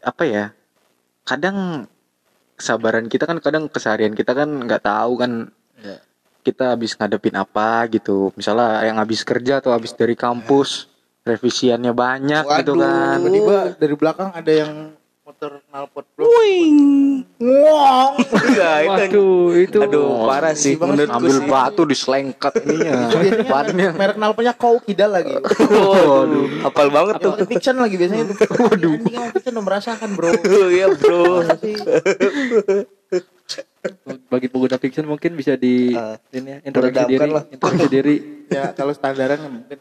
apa 0.04 0.24
ya 0.28 0.46
kadang 1.24 1.88
kesabaran 2.56 3.08
kita 3.08 3.26
kan 3.26 3.40
kadang 3.40 3.68
keseharian 3.68 4.14
kita 4.14 4.32
kan 4.32 4.48
nggak 4.68 4.84
tahu 4.84 5.16
kan 5.18 5.32
Iya. 5.76 6.00
kita 6.48 6.72
habis 6.72 6.96
ngadepin 6.96 7.36
apa 7.36 7.84
gitu 7.92 8.32
misalnya 8.40 8.80
yang 8.88 8.96
habis 8.96 9.28
kerja 9.28 9.60
atau 9.60 9.76
habis 9.76 9.92
dari 9.92 10.16
kampus 10.16 10.88
revisiannya 11.28 11.92
banyak 11.92 12.44
gitu 12.64 12.80
Waduh. 12.80 12.80
kan 12.80 13.18
Tiba-tiba 13.20 13.58
dari 13.76 13.96
belakang 14.00 14.30
ada 14.32 14.52
yang 14.56 14.96
motor 15.26 15.58
knalpot 15.66 16.06
bro. 16.14 16.30
Wing. 16.30 16.78
Ngong. 17.42 18.14
Iya, 18.54 18.72
itu. 18.78 18.90
waduh 18.94 19.50
itu 19.58 19.78
Aduh, 19.82 20.30
parah 20.30 20.54
sih 20.54 20.78
menurutku 20.78 21.18
ambil 21.18 21.34
sih. 21.34 21.50
batu 21.50 21.82
diselengkat 21.84 22.54
ini 22.62 22.76
ya 22.86 22.94
bannya 23.52 23.90
Merek 23.98 24.16
knalpotnya 24.22 24.54
kau 24.54 24.78
kidal 24.78 25.10
lagi. 25.10 25.34
Waduh, 25.34 26.70
hafal 26.70 26.88
banget 26.94 27.14
tuh. 27.20 27.34
Fiction 27.50 27.76
lagi 27.82 27.98
biasanya 27.98 28.24
tuh. 28.30 28.38
Waduh. 28.70 28.94
Anjing 29.02 29.16
emang 29.18 29.32
fiction 29.34 29.54
merasakan 29.58 30.10
bro. 30.14 30.30
Iya, 30.76 30.88
Bro. 30.94 31.42
Bagi 34.30 34.48
pengguna 34.50 34.78
fiction 34.78 35.06
mungkin 35.06 35.34
bisa 35.34 35.54
di 35.54 35.94
Ah, 35.94 36.18
ini 36.34 36.54
ya, 36.54 36.58
introduksi 36.66 37.04
diri, 37.06 37.30
introduksi 37.54 37.88
diri. 37.90 38.16
Ya 38.50 38.74
kalau 38.74 38.94
standaran 38.94 39.42
mungkin 39.42 39.78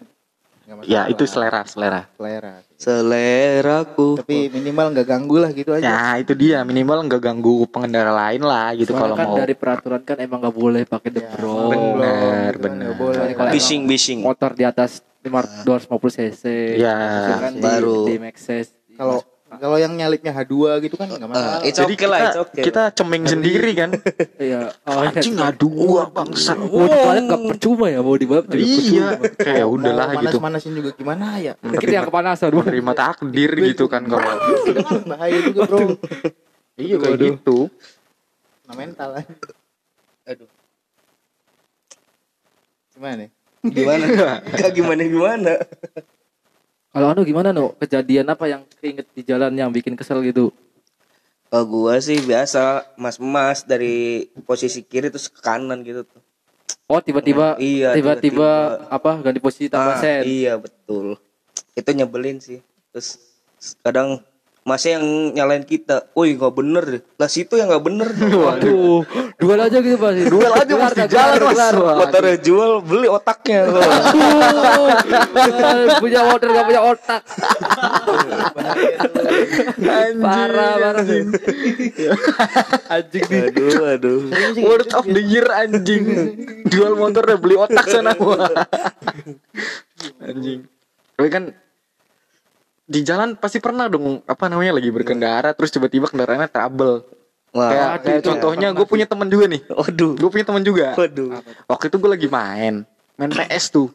ya 0.84 1.04
itu 1.08 1.24
selera 1.24 1.64
selera 1.68 2.08
selera. 2.16 2.64
Seleraku. 2.84 4.20
Tapi 4.20 4.52
minimal 4.52 4.92
nggak 4.92 5.06
ganggu 5.08 5.36
lah 5.40 5.50
gitu 5.50 5.72
aja. 5.72 5.82
ya 5.82 6.00
itu 6.20 6.36
dia 6.36 6.60
minimal 6.62 7.08
nggak 7.08 7.22
ganggu 7.22 7.64
pengendara 7.64 8.12
lain 8.12 8.44
lah 8.44 8.76
gitu 8.76 8.92
kalau 8.92 9.16
kan 9.16 9.24
mau 9.26 9.40
dari 9.40 9.56
peraturan 9.56 10.04
kan 10.04 10.20
emang 10.20 10.44
nggak 10.44 10.56
boleh 10.56 10.82
pakai 10.84 11.10
Ya, 11.14 11.32
kan, 11.32 12.52
bener 12.52 12.52
nggak 12.60 12.96
boleh. 13.00 13.16
Kalau 13.16 13.48
emang 13.48 13.54
Bising, 13.56 13.82
bising. 13.88 14.20
motor 14.20 14.52
di 14.52 14.64
atas 14.68 15.00
5 15.24 15.64
250 15.64 16.12
cc. 16.12 16.42
Iya, 16.76 16.96
itu 17.00 17.32
kan 17.40 17.52
di- 17.56 17.64
baru. 17.64 17.96
di, 18.04 18.14
Maxxis. 18.20 18.76
Kalau 18.94 19.24
kalau 19.56 19.76
yang 19.76 19.92
nyalipnya 19.92 20.30
H2 20.30 20.54
gitu 20.80 20.94
kan 20.94 21.06
nggak 21.06 21.20
Ah, 21.20 21.28
masalah. 21.28 21.58
it's 21.62 21.76
jadi 21.76 21.90
okay 21.90 22.06
lah, 22.06 22.18
kita, 22.18 22.28
it's 22.28 22.40
okay. 22.40 22.62
kita 22.62 22.82
cemeng 22.92 23.24
sendiri 23.24 23.70
kan 23.72 23.90
iya. 24.40 24.60
Oh, 24.82 25.00
anjing 25.00 25.34
ngadu 25.34 25.66
gua 25.66 26.02
bangsa 26.06 26.52
Mau 26.54 26.84
dibalap 26.84 27.22
nggak 27.24 27.42
percuma 27.48 27.86
ya 27.86 28.00
mau 28.00 28.14
dibalap 28.14 28.44
juga 28.46 28.60
iya 28.60 29.06
kayak 29.34 29.66
udahlah 29.66 30.06
Mau 30.08 30.14
gitu 30.20 30.38
Manas-manasin 30.38 30.72
juga 30.72 30.90
gimana 30.92 31.26
ya? 31.36 31.52
Kita 31.56 31.92
yang 31.92 32.06
kepanasan 32.06 32.48
dulu. 32.48 32.60
menerima 32.62 32.92
takdir 32.94 33.50
gitu 33.52 33.84
kan 33.86 34.02
kalau 34.04 34.22
kan 34.24 34.38
bahaya 35.06 35.38
juga 35.42 35.60
bro. 35.64 35.80
iya 36.74 36.96
kayak 36.96 37.18
gitu 37.20 37.68
Nah, 38.64 38.74
mental 38.74 39.12
aja. 39.14 39.28
Aduh. 40.24 40.48
Gimana 42.90 43.14
nih? 43.18 43.30
Gimana? 43.62 44.04
Gak 44.46 44.72
gimana 44.72 45.02
gimana. 45.04 45.52
Kalau 46.94 47.10
anu 47.10 47.26
gimana 47.26 47.50
no? 47.50 47.74
Kejadian 47.74 48.30
apa 48.30 48.46
yang 48.46 48.62
keinget 48.78 49.10
di 49.10 49.26
jalan 49.26 49.50
yang 49.50 49.74
bikin 49.74 49.98
kesel 49.98 50.22
gitu? 50.22 50.54
Kalau 51.50 51.66
gua 51.66 51.98
sih 51.98 52.22
biasa 52.22 52.86
mas-mas 52.94 53.66
dari 53.66 54.26
posisi 54.46 54.86
kiri 54.86 55.10
terus 55.10 55.26
ke 55.26 55.42
kanan 55.42 55.82
gitu 55.82 56.06
tuh. 56.06 56.22
Oh 56.86 57.02
tiba-tiba 57.02 57.58
Iya, 57.58 57.98
tiba-tiba 57.98 58.78
tiba-tiba. 58.78 58.94
apa 58.94 59.10
ganti 59.18 59.42
posisi 59.42 59.66
tambah 59.66 59.90
Ah, 59.90 59.98
sen. 59.98 60.22
Iya 60.22 60.54
betul. 60.54 61.18
Itu 61.74 61.90
nyebelin 61.90 62.38
sih. 62.38 62.62
Terus 62.94 63.18
kadang 63.82 64.22
masnya 64.64 64.98
yang 64.98 65.06
nyalain 65.36 65.64
kita. 65.64 66.08
Woi 66.16 66.34
nggak 66.34 66.54
bener 66.56 66.84
deh. 66.84 67.02
Lah 67.20 67.28
situ 67.30 67.60
yang 67.60 67.68
nggak 67.70 67.84
bener. 67.84 68.08
Waduh, 68.44 69.04
duel 69.38 69.60
aja 69.60 69.78
gitu 69.78 69.96
Pak. 70.00 70.10
Duel 70.28 70.52
aja 70.52 70.74
mas 70.74 70.92
di 70.96 71.04
jalan, 71.08 71.38
Mas. 71.52 71.72
Motornya 71.76 72.36
jual 72.40 72.70
beli 72.82 73.08
otaknya. 73.08 73.60
punya 76.00 76.20
motor 76.26 76.48
gak 76.52 76.66
punya 76.66 76.82
otak. 76.82 77.22
Parah, 80.20 80.72
parah. 80.80 81.04
Anjing 82.88 83.24
nih. 83.28 83.42
aduh 83.48 83.82
aduh. 83.96 84.20
word 84.64 84.88
of 84.96 85.04
the 85.06 85.22
year 85.22 85.46
anjing 85.52 86.04
jual 86.68 86.96
motor 86.96 87.22
udah 87.26 87.38
beli 87.38 87.56
otak 87.58 87.84
sana 87.86 88.12
anjing 90.28 90.66
tapi 91.14 91.28
kan 91.30 91.44
di 92.84 93.00
jalan 93.00 93.32
pasti 93.40 93.64
pernah 93.64 93.88
dong 93.88 94.20
apa 94.28 94.44
namanya 94.52 94.76
lagi 94.76 94.92
berkendara 94.92 95.56
terus 95.56 95.72
tiba-tiba 95.72 96.04
kendaraannya 96.08 96.48
trouble 96.52 97.00
Wah, 97.54 97.70
kayak, 97.70 97.90
kayak 98.02 98.22
contohnya 98.26 98.68
gue 98.74 98.84
punya 98.84 99.06
teman 99.08 99.30
juga 99.30 99.46
nih 99.48 99.62
Waduh. 99.72 100.12
gue 100.20 100.30
punya 100.30 100.44
teman 100.44 100.62
juga 100.66 100.92
Waduh. 100.92 101.40
waktu 101.64 101.84
itu 101.88 101.96
gue 101.96 102.10
lagi 102.12 102.28
main 102.28 102.74
main 103.16 103.30
PS 103.32 103.72
tuh 103.72 103.88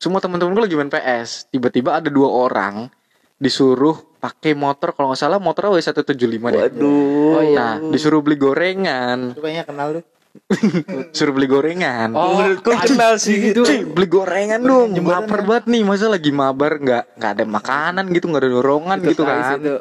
semua 0.00 0.22
teman-teman 0.24 0.56
gue 0.56 0.64
lagi 0.64 0.76
main 0.80 0.88
PS 0.88 1.50
tiba-tiba 1.52 2.00
ada 2.00 2.08
dua 2.08 2.30
orang 2.30 2.88
disuruh 3.36 3.96
pakai 4.20 4.52
motor 4.56 4.92
kalau 4.96 5.12
nggak 5.12 5.20
salah 5.20 5.36
motornya 5.40 5.76
W175 5.76 6.16
deh 6.16 6.62
Waduh. 6.72 7.36
Oh, 7.36 7.42
iya. 7.44 7.56
nah 7.56 7.74
disuruh 7.92 8.24
beli 8.24 8.40
gorengan 8.40 9.36
kayaknya 9.36 9.64
kenal 9.68 9.86
lu. 9.96 10.00
suruh 11.16 11.34
beli 11.34 11.50
gorengan. 11.50 12.14
Oh, 12.14 12.38
Menurutku 12.38 12.70
kenal 12.70 13.18
sih. 13.18 13.50
Gitu. 13.50 13.66
Cuy, 13.66 13.82
beli 13.82 14.06
gorengan 14.06 14.62
dong. 14.62 14.94
Lapar 15.02 15.42
ya. 15.42 15.46
banget 15.46 15.64
nih 15.70 15.82
masa 15.82 16.06
lagi 16.06 16.30
mabar 16.30 16.78
nggak 16.78 17.04
nggak 17.18 17.30
ada 17.34 17.44
makanan 17.46 18.04
gitu 18.14 18.30
nggak 18.30 18.42
ada 18.46 18.50
dorongan 18.50 18.98
gitu 19.02 19.22
Guys, 19.26 19.42
kan. 19.42 19.58
itu. 19.58 19.76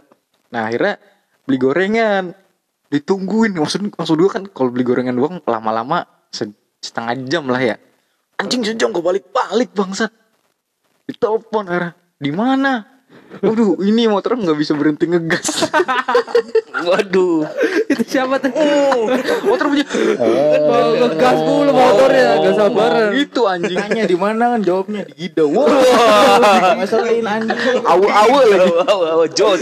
nah 0.49 0.61
akhirnya 0.65 0.93
beli 1.45 1.57
gorengan. 1.57 2.23
Ditungguin 2.89 3.53
maksud 3.53 3.93
maksud 3.93 4.17
gue 4.17 4.31
kan 4.33 4.43
kalau 4.49 4.73
beli 4.73 4.81
gorengan 4.81 5.13
doang 5.13 5.37
lama-lama 5.45 6.09
se- 6.33 6.57
setengah 6.81 7.13
jam 7.29 7.45
lah 7.45 7.61
ya. 7.61 7.75
Anjing 8.41 8.65
sejam 8.65 8.89
gue 8.89 9.03
balik-balik 9.05 9.69
bangsat. 9.77 10.09
Ditelepon 11.05 11.65
akhirnya 11.69 11.93
di 12.17 12.31
mana 12.33 12.98
Waduh, 13.29 13.77
ini 13.85 14.09
motor 14.09 14.33
nggak 14.33 14.57
bisa 14.57 14.73
berhenti 14.73 15.05
ngegas. 15.05 15.69
Waduh. 16.89 17.45
Itu 17.85 18.03
siapa 18.03 18.41
tuh? 18.41 18.51
motor 19.45 19.69
punya. 19.69 19.85
Oh, 20.17 20.97
ngegas 20.97 21.39
mulu 21.45 21.71
motornya, 21.71 22.41
gak 22.41 22.55
sabaran. 22.57 23.09
Gitu 23.13 23.41
anjing. 23.45 23.77
Tanya 23.77 24.03
di 24.09 24.17
mana 24.17 24.57
kan 24.57 24.59
jawabnya 24.65 25.05
di 25.05 25.13
Gida. 25.13 25.45
Wah. 25.45 25.69
Ngeselin 26.81 27.25
anjing. 27.29 27.85
Awu-awu 27.85 28.37
lagi. 28.49 28.69
Wow, 28.69 28.97
wow, 28.97 29.21
Jos. 29.29 29.61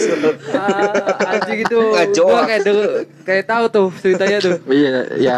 Ah, 0.56 1.38
anjing 1.38 1.68
itu. 1.68 1.80
Gua 2.24 2.48
kayak 2.48 2.64
denger, 2.64 2.90
kayak 3.28 3.44
tahu 3.46 3.66
tuh 3.68 3.88
ceritanya 4.00 4.38
tuh. 4.40 4.58
Iya, 4.72 4.96
ya. 5.20 5.38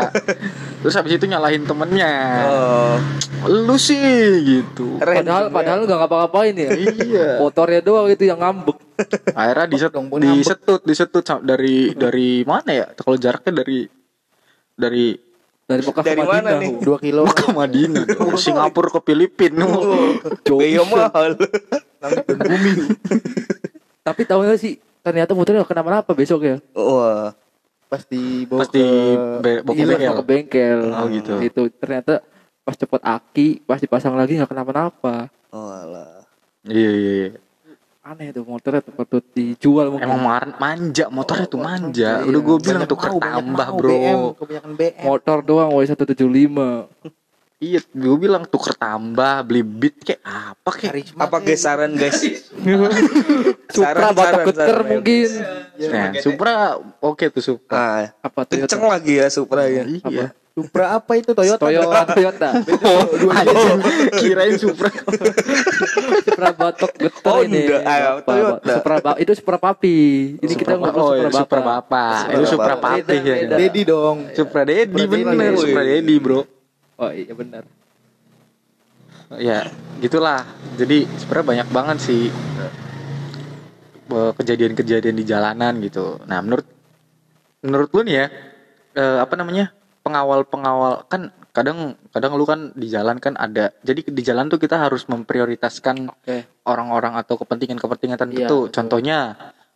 Terus 0.86 0.96
habis 0.96 1.18
itu 1.18 1.26
nyalahin 1.28 1.66
temennya. 1.68 2.14
Oh, 2.48 2.96
lu 3.42 3.76
sih 3.76 3.96
gitu 4.42 4.98
Padahal 4.98 5.48
ya. 5.48 5.52
padahal 5.52 5.80
nggak 5.82 6.00
ngapa-ngapain 6.00 6.54
ya. 6.54 6.70
iya 6.74 7.28
Motornya 7.38 7.80
doang 7.80 8.08
itu 8.08 8.24
yang 8.24 8.38
ngambek. 8.38 8.76
akhirnya 9.32 9.68
diset, 9.68 9.92
disetut 10.12 10.82
disetut 10.84 11.24
dari 11.40 11.94
dari 11.94 12.44
mana 12.44 12.70
ya 12.70 12.86
kalau 12.94 13.16
jaraknya 13.16 13.54
dari 13.56 13.88
dari 14.74 15.16
Dari 15.64 15.86
Mekah 15.86 16.02
ke 16.02 16.10
Dari 16.10 16.20
mana 16.20 16.34
Madinah. 16.42 16.58
nih? 16.58 16.70
Hu. 16.72 16.82
Dua 16.82 16.98
kilo. 16.98 17.22
ke 17.30 17.46
Madinah 17.48 18.04
dong. 18.04 18.34
Singapura 18.42 18.90
ke 18.90 19.00
Filipina 19.04 19.70
Biaya 20.44 20.82
mahal. 20.84 21.38
Tapi 24.02 24.22
tahu 24.26 24.40
nggak 24.42 24.58
sih 24.58 24.74
ternyata 25.00 25.32
motornya 25.32 25.62
nggak 25.62 25.70
kenapa-napa 25.70 26.12
besok 26.12 26.42
ya. 26.44 26.58
Wah. 26.74 27.38
Pas 27.86 28.02
dibawa 28.04 28.62
Pas 28.62 28.70
di 28.70 28.82
ke- 28.82 29.40
be- 29.42 29.62
bawa 29.62 29.74
ke 29.74 29.78
Iya, 29.80 29.86
bengkel. 29.88 30.14
ke 30.16 30.24
bengkel. 30.26 30.80
Oh, 30.92 31.06
gitu. 31.08 31.34
Itu 31.40 31.62
ternyata 31.72 32.22
pas 32.70 32.78
cepet 32.78 33.02
aki, 33.02 33.48
pas 33.64 33.78
dipasang 33.78 34.14
lagi 34.14 34.38
nggak 34.38 34.46
kenapa-napa. 34.48 35.34
Oh 35.50 35.66
alah. 35.68 36.22
iya 36.64 36.92
iya 36.92 37.14
iya. 37.26 37.30
Aneh 38.00 38.30
tuh 38.30 38.42
motornya 38.44 38.82
patut 38.82 39.26
dijual 39.28 39.90
mungkin. 39.90 40.06
emang 40.06 40.22
mar- 40.22 40.58
manja 40.58 41.10
motornya 41.10 41.46
tuh 41.46 41.58
manja 41.60 42.10
Iya. 42.16 42.26
udah 42.26 42.42
gue 42.44 42.58
bilang 42.60 42.84
tuh 42.84 42.98
tambah 42.98 43.68
bro 43.72 43.90
BM, 43.92 44.20
kebanyakan 44.36 44.72
BM. 44.76 45.02
motor 45.04 45.38
doang 45.42 45.70
W175. 45.72 46.58
iya 47.60 47.80
gue 47.84 48.18
bilang 48.18 48.46
tuker 48.46 48.72
tambah 48.72 49.44
beli 49.44 49.62
beat 49.62 50.00
kayak 50.00 50.22
apa 50.24 50.70
kayak 50.72 50.92
Karisma 50.96 51.20
Apa 51.20 51.36
sih. 51.36 51.46
guys 51.46 51.60
saran 51.60 51.92
guys? 51.92 52.18
Supra 53.70 54.10
geter 54.42 54.54
saran, 54.56 54.80
ya, 54.80 54.90
mungkin. 54.90 55.28
nah 55.86 56.08
Supra 56.18 56.54
oke 57.00 57.26
tuh 57.30 57.44
Supra 57.44 57.78
Ah, 57.78 58.00
Apa 58.22 58.40
Toyota? 58.44 58.66
kenceng 58.66 58.86
lagi 58.86 59.14
ya 59.16 59.28
Supra 59.28 59.66
ya. 59.66 59.84
iya 59.86 60.32
Supra 60.60 60.86
apa 60.94 61.12
itu 61.16 61.32
Toyota? 61.32 61.62
Toyota, 61.64 62.00
Toyota. 62.16 62.50
oh, 62.84 63.04
kirain 64.20 64.56
Supra 64.56 64.92
Supra 66.28 66.50
batok 66.52 66.92
geter 66.94 67.32
Oh, 67.32 67.40
ini. 67.40 67.72
Apa, 67.72 68.22
Toyota. 68.28 68.74
Supra 68.76 68.96
ba- 69.00 69.18
itu 69.18 69.32
Supra 69.34 69.58
papi. 69.58 69.98
Ini 70.38 70.54
kita 70.54 70.76
Supra- 70.76 70.92
ngobrol 70.92 71.00
oh 71.00 71.12
Supra 71.16 71.24
iya, 71.24 71.40
Supra 71.40 71.62
bapak. 71.64 72.14
Supra 72.20 72.34
itu 72.36 72.46
Supra 72.46 72.76
papi 72.76 73.16
ya. 73.18 73.36
Dedi 73.50 73.82
dong. 73.84 74.18
Supra 74.34 74.62
Dedi 74.64 75.00
Supra 75.00 75.16
bener 75.26 75.52
Dedi. 75.52 75.62
Supra 75.64 75.82
Dedi 75.84 76.16
bro 76.20 76.42
Oh 77.00 77.10
iya 77.10 77.32
benar. 77.32 77.64
ya 79.38 79.62
gitulah 80.02 80.42
jadi 80.74 81.06
sebenarnya 81.16 81.46
banyak 81.46 81.68
banget 81.70 81.98
sih 82.02 82.34
eh, 84.10 84.32
kejadian-kejadian 84.34 85.16
di 85.16 85.24
jalanan 85.24 85.78
gitu 85.80 86.18
nah 86.26 86.42
menurut 86.42 86.66
menurut 87.62 87.90
lu 87.94 88.02
nih 88.04 88.16
ya 88.16 88.28
eh, 88.96 89.18
apa 89.22 89.38
namanya 89.38 89.70
pengawal-pengawal 90.10 91.06
kan 91.06 91.30
kadang 91.54 91.94
kadang 92.10 92.34
lu 92.34 92.50
kan 92.50 92.74
di 92.74 92.90
jalan 92.90 93.22
kan 93.22 93.38
ada 93.38 93.70
jadi 93.86 94.02
di 94.10 94.22
jalan 94.26 94.50
tuh 94.50 94.58
kita 94.58 94.82
harus 94.82 95.06
memprioritaskan 95.06 96.10
orang-orang 96.66 97.14
atau 97.22 97.38
kepentingan-kepentingan 97.38 98.18
Iya, 98.18 98.22
tertentu 98.26 98.58
betul. 98.66 98.74
contohnya 98.74 99.18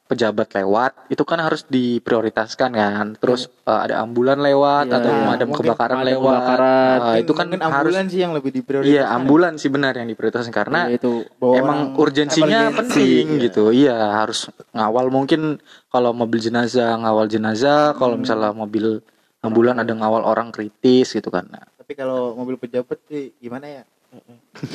pejabat 0.04 0.52
lewat 0.54 0.92
itu 1.10 1.24
kan 1.24 1.40
harus 1.42 1.64
diprioritaskan 1.66 2.76
kan 2.76 3.08
terus 3.18 3.48
eh, 3.66 3.80
ada 3.90 4.04
ambulan 4.04 4.38
lewat 4.38 4.92
Iya, 4.92 4.96
atau 5.00 5.10
iya. 5.10 5.20
pemadam 5.24 5.48
Mungkin 5.50 5.64
kebakaran 5.64 5.98
lewat 6.04 6.38
kebakaran. 6.44 6.98
Ah, 7.02 7.16
itu 7.18 7.32
kan 7.34 7.46
Mungkin 7.50 7.62
harus 7.64 7.74
ambulan 7.74 8.06
sih 8.12 8.20
yang 8.22 8.34
lebih 8.36 8.52
diprioritaskan. 8.54 8.94
Iya 8.94 9.04
ambulan 9.10 9.54
sih 9.58 9.70
benar 9.72 9.94
yang 9.96 10.08
diprioritaskan 10.12 10.54
karena 10.54 10.80
Iya, 10.92 11.00
itu 11.00 11.12
emang 11.42 11.96
urgensinya 11.98 12.60
emergency, 12.70 12.78
penting 12.84 13.26
iya. 13.26 13.44
gitu. 13.48 13.64
Iya 13.74 13.96
harus 14.22 14.40
ngawal 14.76 15.08
mungkin 15.10 15.42
kalau 15.90 16.12
mobil 16.12 16.38
jenazah 16.38 17.00
ngawal 17.00 17.26
jenazah, 17.32 17.96
kalau 17.96 18.20
misalnya 18.20 18.52
mobil 18.54 19.02
ambulan 19.44 19.76
ada 19.76 19.92
ngawal 19.92 20.24
orang 20.24 20.50
kritis 20.50 21.12
gitu 21.12 21.28
kan. 21.28 21.44
Nah, 21.46 21.68
Tapi 21.76 21.94
kalau 21.94 22.32
mobil 22.34 22.56
pejabat 22.56 22.98
sih 23.06 23.36
gimana 23.38 23.68
ya? 23.68 23.84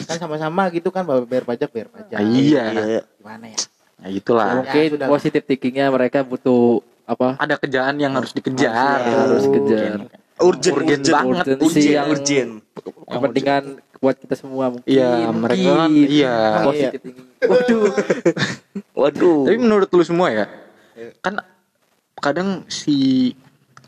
kan 0.05 0.19
sama-sama 0.19 0.67
gitu 0.69 0.91
kan 0.91 1.07
bayar 1.07 1.47
pajak 1.47 1.71
bayar 1.71 1.89
pajak. 1.89 2.19
Ah, 2.19 2.23
iya. 2.23 2.63
Iya. 2.69 3.03
Gimana 3.17 3.47
ya? 3.49 3.59
ya 3.99 4.09
itulah. 4.13 4.47
mungkin 4.61 4.91
Ya, 4.95 5.07
positif 5.07 5.43
thinkingnya 5.43 5.89
mereka 5.89 6.21
butuh 6.21 6.83
apa? 7.03 7.39
Ada 7.39 7.57
kerjaan 7.57 7.97
yang 7.97 8.13
harus 8.13 8.31
dikejar. 8.31 8.71
Harus, 8.71 9.07
iya, 9.07 9.17
harus 9.17 9.47
kejar. 9.49 9.99
Urgent, 10.39 10.71
Urgent 10.71 11.03
urgent 11.03 11.05
banget, 11.09 11.45
urgent, 11.49 11.61
urgent. 11.65 11.87
yang- 11.89 12.09
urgent. 12.09 12.51
Kepentingan 13.09 13.63
buat 13.99 14.17
kita 14.19 14.35
semua 14.37 14.65
mungkin. 14.71 14.87
Iya, 14.87 15.11
mereka 15.33 15.59
kan- 15.65 15.91
mungkin. 15.91 16.07
iya. 16.09 16.37
Positif 16.63 17.01
thinking. 17.01 17.27
Waduh. 17.43 17.83
Waduh. 19.01 19.39
Tapi 19.47 19.57
menurut 19.57 19.89
lu 19.89 20.03
semua 20.03 20.29
ya, 20.31 20.47
kan 21.19 21.43
kadang 22.19 22.67
si 22.67 23.31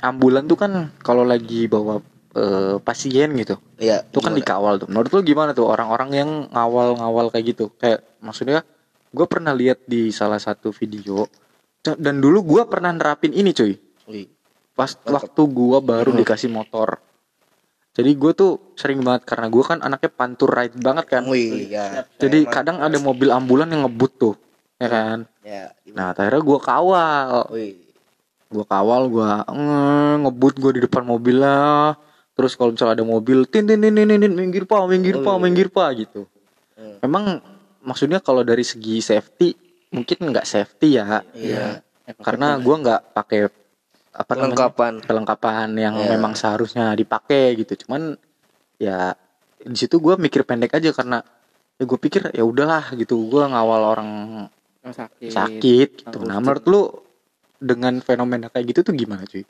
ambulan 0.00 0.44
tuh 0.48 0.58
kan 0.58 0.72
kalau 1.04 1.22
lagi 1.24 1.68
bawa 1.68 2.00
eh, 2.30 2.76
pasien 2.80 3.34
gitu, 3.36 3.58
Iya. 3.80 4.06
itu 4.06 4.18
kan 4.22 4.32
dikawal 4.32 4.78
tuh. 4.78 4.88
Menurut 4.88 5.10
lu 5.10 5.20
gimana 5.26 5.50
tuh 5.50 5.66
orang-orang 5.66 6.10
yang 6.14 6.30
ngawal-ngawal 6.54 7.34
kayak 7.34 7.56
gitu? 7.56 7.74
Kayak 7.74 8.06
maksudnya 8.22 8.62
gue 9.10 9.26
pernah 9.26 9.50
lihat 9.50 9.82
di 9.90 10.14
salah 10.14 10.38
satu 10.38 10.70
video 10.70 11.26
dan 11.82 12.20
dulu 12.22 12.44
gue 12.44 12.62
pernah 12.70 12.94
nerapin 12.94 13.34
ini 13.34 13.50
cuy. 13.50 13.74
Wih. 14.06 14.28
Pas 14.76 14.94
waktu 15.08 15.42
gue 15.50 15.78
baru 15.82 16.14
dikasih 16.14 16.52
motor. 16.52 17.02
Jadi 17.90 18.14
gue 18.14 18.32
tuh 18.32 18.52
sering 18.78 19.02
banget 19.02 19.26
karena 19.26 19.50
gue 19.50 19.64
kan 19.66 19.82
anaknya 19.82 20.10
pantur 20.14 20.54
ride 20.54 20.78
banget 20.78 21.10
kan. 21.10 21.26
Wih, 21.26 21.66
ya. 21.66 22.06
Jadi 22.16 22.46
kadang 22.46 22.78
ada 22.78 22.96
mobil 23.02 23.34
ambulan 23.34 23.66
yang 23.66 23.90
ngebut 23.90 24.12
tuh, 24.14 24.34
ya 24.78 24.86
kan. 24.86 25.18
Ya, 25.42 25.74
Nah 25.90 26.14
akhirnya 26.14 26.38
gue 26.38 26.58
kawal, 26.62 27.50
Wih. 27.50 27.89
Gue 28.50 28.64
kawal 28.66 29.06
gue 29.06 29.30
ngebut 30.20 30.54
gue 30.58 30.72
di 30.76 30.80
depan 30.82 31.06
mobilnya. 31.06 31.94
Terus 32.34 32.56
kalau 32.56 32.72
misalnya 32.72 32.98
ada 32.98 33.06
mobil, 33.06 33.44
tin 33.46 33.68
tin 33.68 33.78
tin 33.78 33.92
tin, 33.92 34.08
tin, 34.08 34.32
minggir 34.32 34.64
pak, 34.64 34.80
minggir 34.88 35.20
pak, 35.20 35.28
Oh, 35.28 35.36
iya. 35.36 35.42
minggir 35.44 35.68
pak 35.68 35.88
gitu. 35.94 36.24
Hmm. 36.74 36.96
Memang 37.04 37.24
maksudnya 37.84 38.18
kalau 38.18 38.40
dari 38.42 38.64
segi 38.64 38.98
safety 38.98 39.52
mungkin 39.92 40.30
nggak 40.32 40.46
safety 40.48 40.96
ya, 40.96 41.20
Iya. 41.36 41.84
karena 42.22 42.56
gue 42.56 42.74
nggak 42.74 43.00
pakai 43.12 43.40
apa 44.10 44.32
namanya 44.34 44.72
Perlengkapan. 44.72 44.92
kelengkapan 45.06 45.68
yang 45.76 45.94
Iya. 46.00 46.08
memang 46.16 46.32
seharusnya 46.34 46.96
dipakai 46.96 47.54
gitu. 47.60 47.86
Cuman 47.86 48.18
ya 48.80 49.14
di 49.60 49.76
situ 49.76 50.00
gue 50.00 50.16
mikir 50.16 50.42
pendek 50.42 50.74
aja 50.74 50.90
karena 50.90 51.20
ya 51.76 51.84
gue 51.84 51.98
pikir 52.00 52.32
ya 52.32 52.42
udahlah 52.42 52.96
gitu 52.96 53.20
gue 53.28 53.42
ngawal 53.44 53.82
orang 53.84 54.10
sakit. 54.82 55.28
sakit 55.30 55.88
gitu. 56.08 56.18
Nah 56.24 56.40
menurut 56.40 56.64
lu 56.64 56.82
dengan 57.60 58.00
fenomena 58.00 58.48
kayak 58.48 58.74
gitu 58.74 58.80
tuh 58.90 58.94
gimana 58.96 59.22
cuy? 59.28 59.44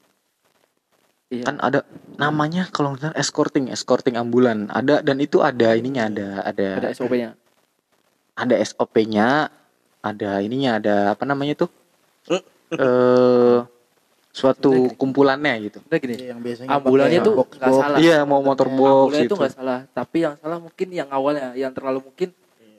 Iya. 1.30 1.46
Kan 1.46 1.56
ada 1.62 1.86
namanya 2.18 2.66
kalau 2.74 2.98
nggak 2.98 3.14
escorting, 3.14 3.70
escorting 3.70 4.18
ambulan. 4.18 4.66
Ada 4.66 5.00
dan 5.00 5.22
itu 5.22 5.38
ada 5.40 5.78
ininya 5.78 6.10
ada 6.10 6.28
ada 6.42 6.66
ada 6.82 6.88
SOP-nya. 6.90 7.38
ada 8.34 8.54
SOP-nya, 8.58 9.28
ada 10.02 10.30
ininya 10.42 10.82
ada 10.82 10.96
apa 11.14 11.24
namanya 11.24 11.66
tuh? 11.66 11.70
Eh 12.70 13.66
suatu 14.30 14.94
kumpulannya 14.94 15.54
gitu. 15.66 15.78
Udah 15.82 15.98
gini. 15.98 16.14
Iya, 16.14 16.26
yang 16.34 16.40
biasanya 16.40 16.70
Ambulannya 16.78 17.20
tuh 17.20 17.34
nggak 17.42 17.72
salah. 17.74 17.98
Iya 17.98 18.18
mau 18.22 18.40
motor 18.40 18.70
box 18.70 19.10
itu 19.18 19.34
nggak 19.34 19.54
salah, 19.54 19.78
tapi 19.90 20.22
yang 20.22 20.34
salah 20.38 20.58
mungkin 20.62 20.88
yang 20.94 21.08
awalnya, 21.10 21.50
yang 21.58 21.74
terlalu 21.74 22.06
mungkin 22.06 22.30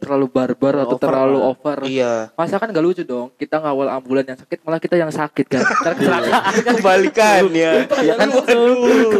terlalu 0.02 0.28
barbar 0.34 0.74
atau 0.82 0.98
Over 0.98 1.06
terlalu 1.06 1.38
lah. 1.38 1.52
over. 1.54 1.78
Iya. 1.86 2.14
Masa 2.34 2.58
kan 2.58 2.74
gak 2.74 2.82
lucu 2.82 3.06
dong, 3.06 3.30
kita 3.38 3.62
ngawal 3.62 3.88
ambulan 3.94 4.26
yang 4.26 4.40
sakit 4.42 4.58
malah 4.66 4.82
kita 4.82 4.96
yang 4.98 5.14
sakit 5.14 5.46
kan. 5.46 5.62
Ntar 5.86 5.94
kecelakaan 5.94 6.54
kan 6.66 6.74
Kebalikan 6.82 7.44
ya. 7.54 7.74
Iya 7.86 8.14
kan 8.18 8.28
lucu. 8.34 8.62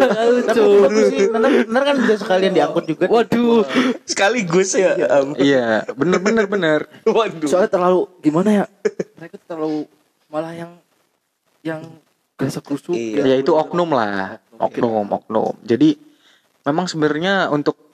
Tapi 0.02 0.30
lucu. 0.42 0.66
bagus 0.82 1.06
sih, 1.14 1.26
bener, 1.30 1.52
bener 1.70 1.84
kan 1.86 1.96
bisa 2.02 2.16
sekalian 2.18 2.52
diangkut 2.58 2.84
juga. 2.90 3.06
Waduh. 3.06 3.62
Sekaligus 4.10 4.74
ya. 4.74 4.98
Am. 5.06 5.38
Iya, 5.38 5.86
bener 5.94 6.18
bener 6.18 6.46
bener. 6.50 6.80
Waduh. 7.06 7.46
Soalnya 7.46 7.70
terlalu 7.70 8.10
gimana 8.26 8.50
ya? 8.50 8.66
Mereka 9.22 9.38
terlalu 9.46 9.86
malah 10.34 10.58
yang 10.58 10.72
yang 11.62 11.86
gresek 12.42 12.66
rusuk. 12.66 12.98
Iya. 12.98 13.22
Ya 13.22 13.36
itu 13.38 13.54
oknum 13.54 13.94
lah, 13.94 14.42
oknum, 14.58 15.06
oknum. 15.06 15.54
Jadi 15.62 15.94
memang 16.66 16.90
sebenarnya 16.90 17.54
untuk 17.54 17.91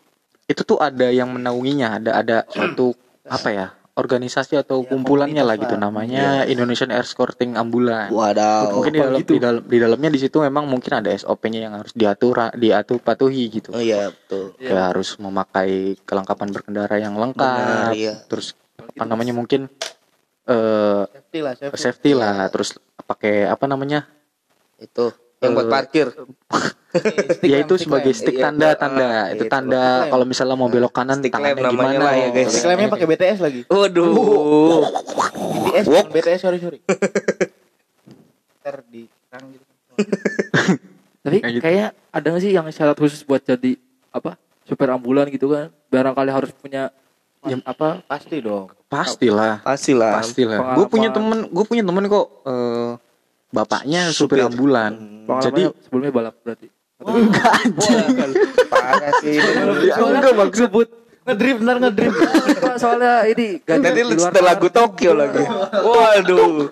itu 0.47 0.61
tuh 0.63 0.79
ada 0.79 1.07
yang 1.07 1.29
menaunginya, 1.29 1.99
ada 1.99 2.11
ada 2.15 2.37
suatu 2.47 2.95
apa 3.23 3.49
ya 3.51 3.67
organisasi 3.93 4.53
atau 4.55 4.85
Ya, 4.85 4.93
kumpulannya 4.93 5.41
lah 5.41 5.57
gitu 5.57 5.73
namanya 5.73 6.45
Indonesian 6.45 6.93
Air 6.93 7.01
Escorting 7.01 7.57
Ambulan. 7.57 8.13
Wadaw. 8.13 8.77
mungkin 8.77 8.93
di 8.93 9.01
dalam, 9.01 9.17
gitu? 9.17 9.31
di 9.33 9.39
dalam 9.41 9.61
di 9.65 9.77
dalamnya 9.81 10.09
di 10.13 10.19
situ 10.21 10.37
memang 10.37 10.69
mungkin 10.69 11.01
ada 11.01 11.09
SOP-nya 11.09 11.65
yang 11.65 11.73
harus 11.75 11.91
diatur 11.91 12.53
diatur 12.53 13.01
patuhi 13.01 13.49
gitu. 13.49 13.73
Oh 13.73 13.81
iya 13.81 14.13
betul. 14.13 14.53
Kayak 14.55 14.93
harus 14.93 15.17
memakai 15.17 15.97
kelengkapan 16.05 16.47
berkendara 16.53 16.95
yang 16.95 17.17
lengkap. 17.17 17.57
Benar, 17.57 17.91
iya. 17.97 18.13
Terus 18.29 18.53
apa 18.77 19.03
namanya 19.03 19.33
mungkin 19.33 19.65
eh 20.45 21.03
Safety 21.09 21.39
lah, 21.41 21.53
safety. 21.57 21.77
safety 21.81 22.11
lah, 22.13 22.37
terus 22.47 22.69
pakai 23.03 23.49
apa 23.49 23.65
namanya? 23.65 24.05
Itu 24.77 25.09
yang 25.41 25.57
buat 25.57 25.67
Eh, 25.67 25.73
parkir. 25.73 26.07
Stick 26.97 27.45
ya 27.45 27.57
lamp, 27.57 27.63
itu 27.63 27.73
stick 27.73 27.83
sebagai 27.83 28.11
lamp. 28.11 28.19
stick 28.19 28.35
Iya, 28.35 28.43
tanda 28.43 28.67
ah, 28.67 28.73
tanda 28.75 29.07
itu 29.27 29.35
itu. 29.37 29.43
tanda 29.47 29.77
Stick 29.79 29.97
lamp. 29.97 30.09
kalau 30.09 30.25
misalnya 30.25 30.55
mau 30.55 30.67
belok 30.67 30.91
kanan 30.91 31.17
Stick 31.17 31.31
tangannya 31.31 31.63
gimana 31.67 31.99
lah 32.01 32.13
ya, 32.13 32.27
guys. 32.29 32.47
Stick 32.49 32.65
lampnya 32.65 32.89
pakai 32.89 33.07
BTS 33.07 33.37
lagi. 33.39 33.59
Waduh. 33.65 34.81
BTS, 35.63 35.85
bukan 35.85 36.05
BTS 36.11 36.39
sorry 36.39 36.57
sorry. 36.57 36.79
Ntar 38.61 38.75
di 38.85 39.03
gitu. 39.47 39.65
Tapi 41.23 41.37
Kayak 41.37 41.53
gitu. 41.53 41.61
kayaknya 41.61 41.87
ada 42.09 42.27
gak 42.29 42.41
sih 42.41 42.51
yang 42.51 42.67
syarat 42.69 42.95
khusus 42.95 43.21
buat 43.21 43.39
jadi 43.39 43.75
apa? 44.09 44.35
supir 44.63 44.87
ambulan 44.87 45.27
gitu 45.27 45.47
kan 45.47 45.71
barangkali 45.87 46.27
harus 46.27 46.51
punya 46.53 46.91
Ya. 47.39 47.55
apa 47.63 48.03
Pasti 48.03 48.43
dong. 48.43 48.67
pastilah 48.87 49.63
Pastilah. 49.63 50.19
pastilah 50.19 50.59
gue 50.75 50.85
punya 50.85 51.07
temen 51.07 51.47
gue 51.47 51.63
punya 51.63 51.79
temen 51.79 52.03
kok 52.03 52.27
eh, 52.43 52.91
bapaknya 53.47 54.11
supir, 54.11 54.43
Supir. 54.43 54.49
ambulan 54.49 54.91
jadi 55.39 55.71
sebelumnya 55.79 56.11
balap 56.11 56.35
berarti 56.43 56.67
enggak 57.07 57.51
anjing 57.63 58.31
Parah 58.67 59.11
sih. 59.23 59.39
Ya, 59.87 59.95
enggak 59.99 60.33
maksud 60.35 60.67
sebut 60.67 60.87
Ngedrift 61.27 61.59
ntar 61.59 61.77
ngedrift. 61.83 62.15
soalnya 62.79 63.27
ini 63.27 63.59
ganti 63.59 63.99
Nanti 63.99 64.39
lagu 64.39 64.71
Tokyo 64.71 65.11
lagi. 65.11 65.43
Waduh. 65.75 66.71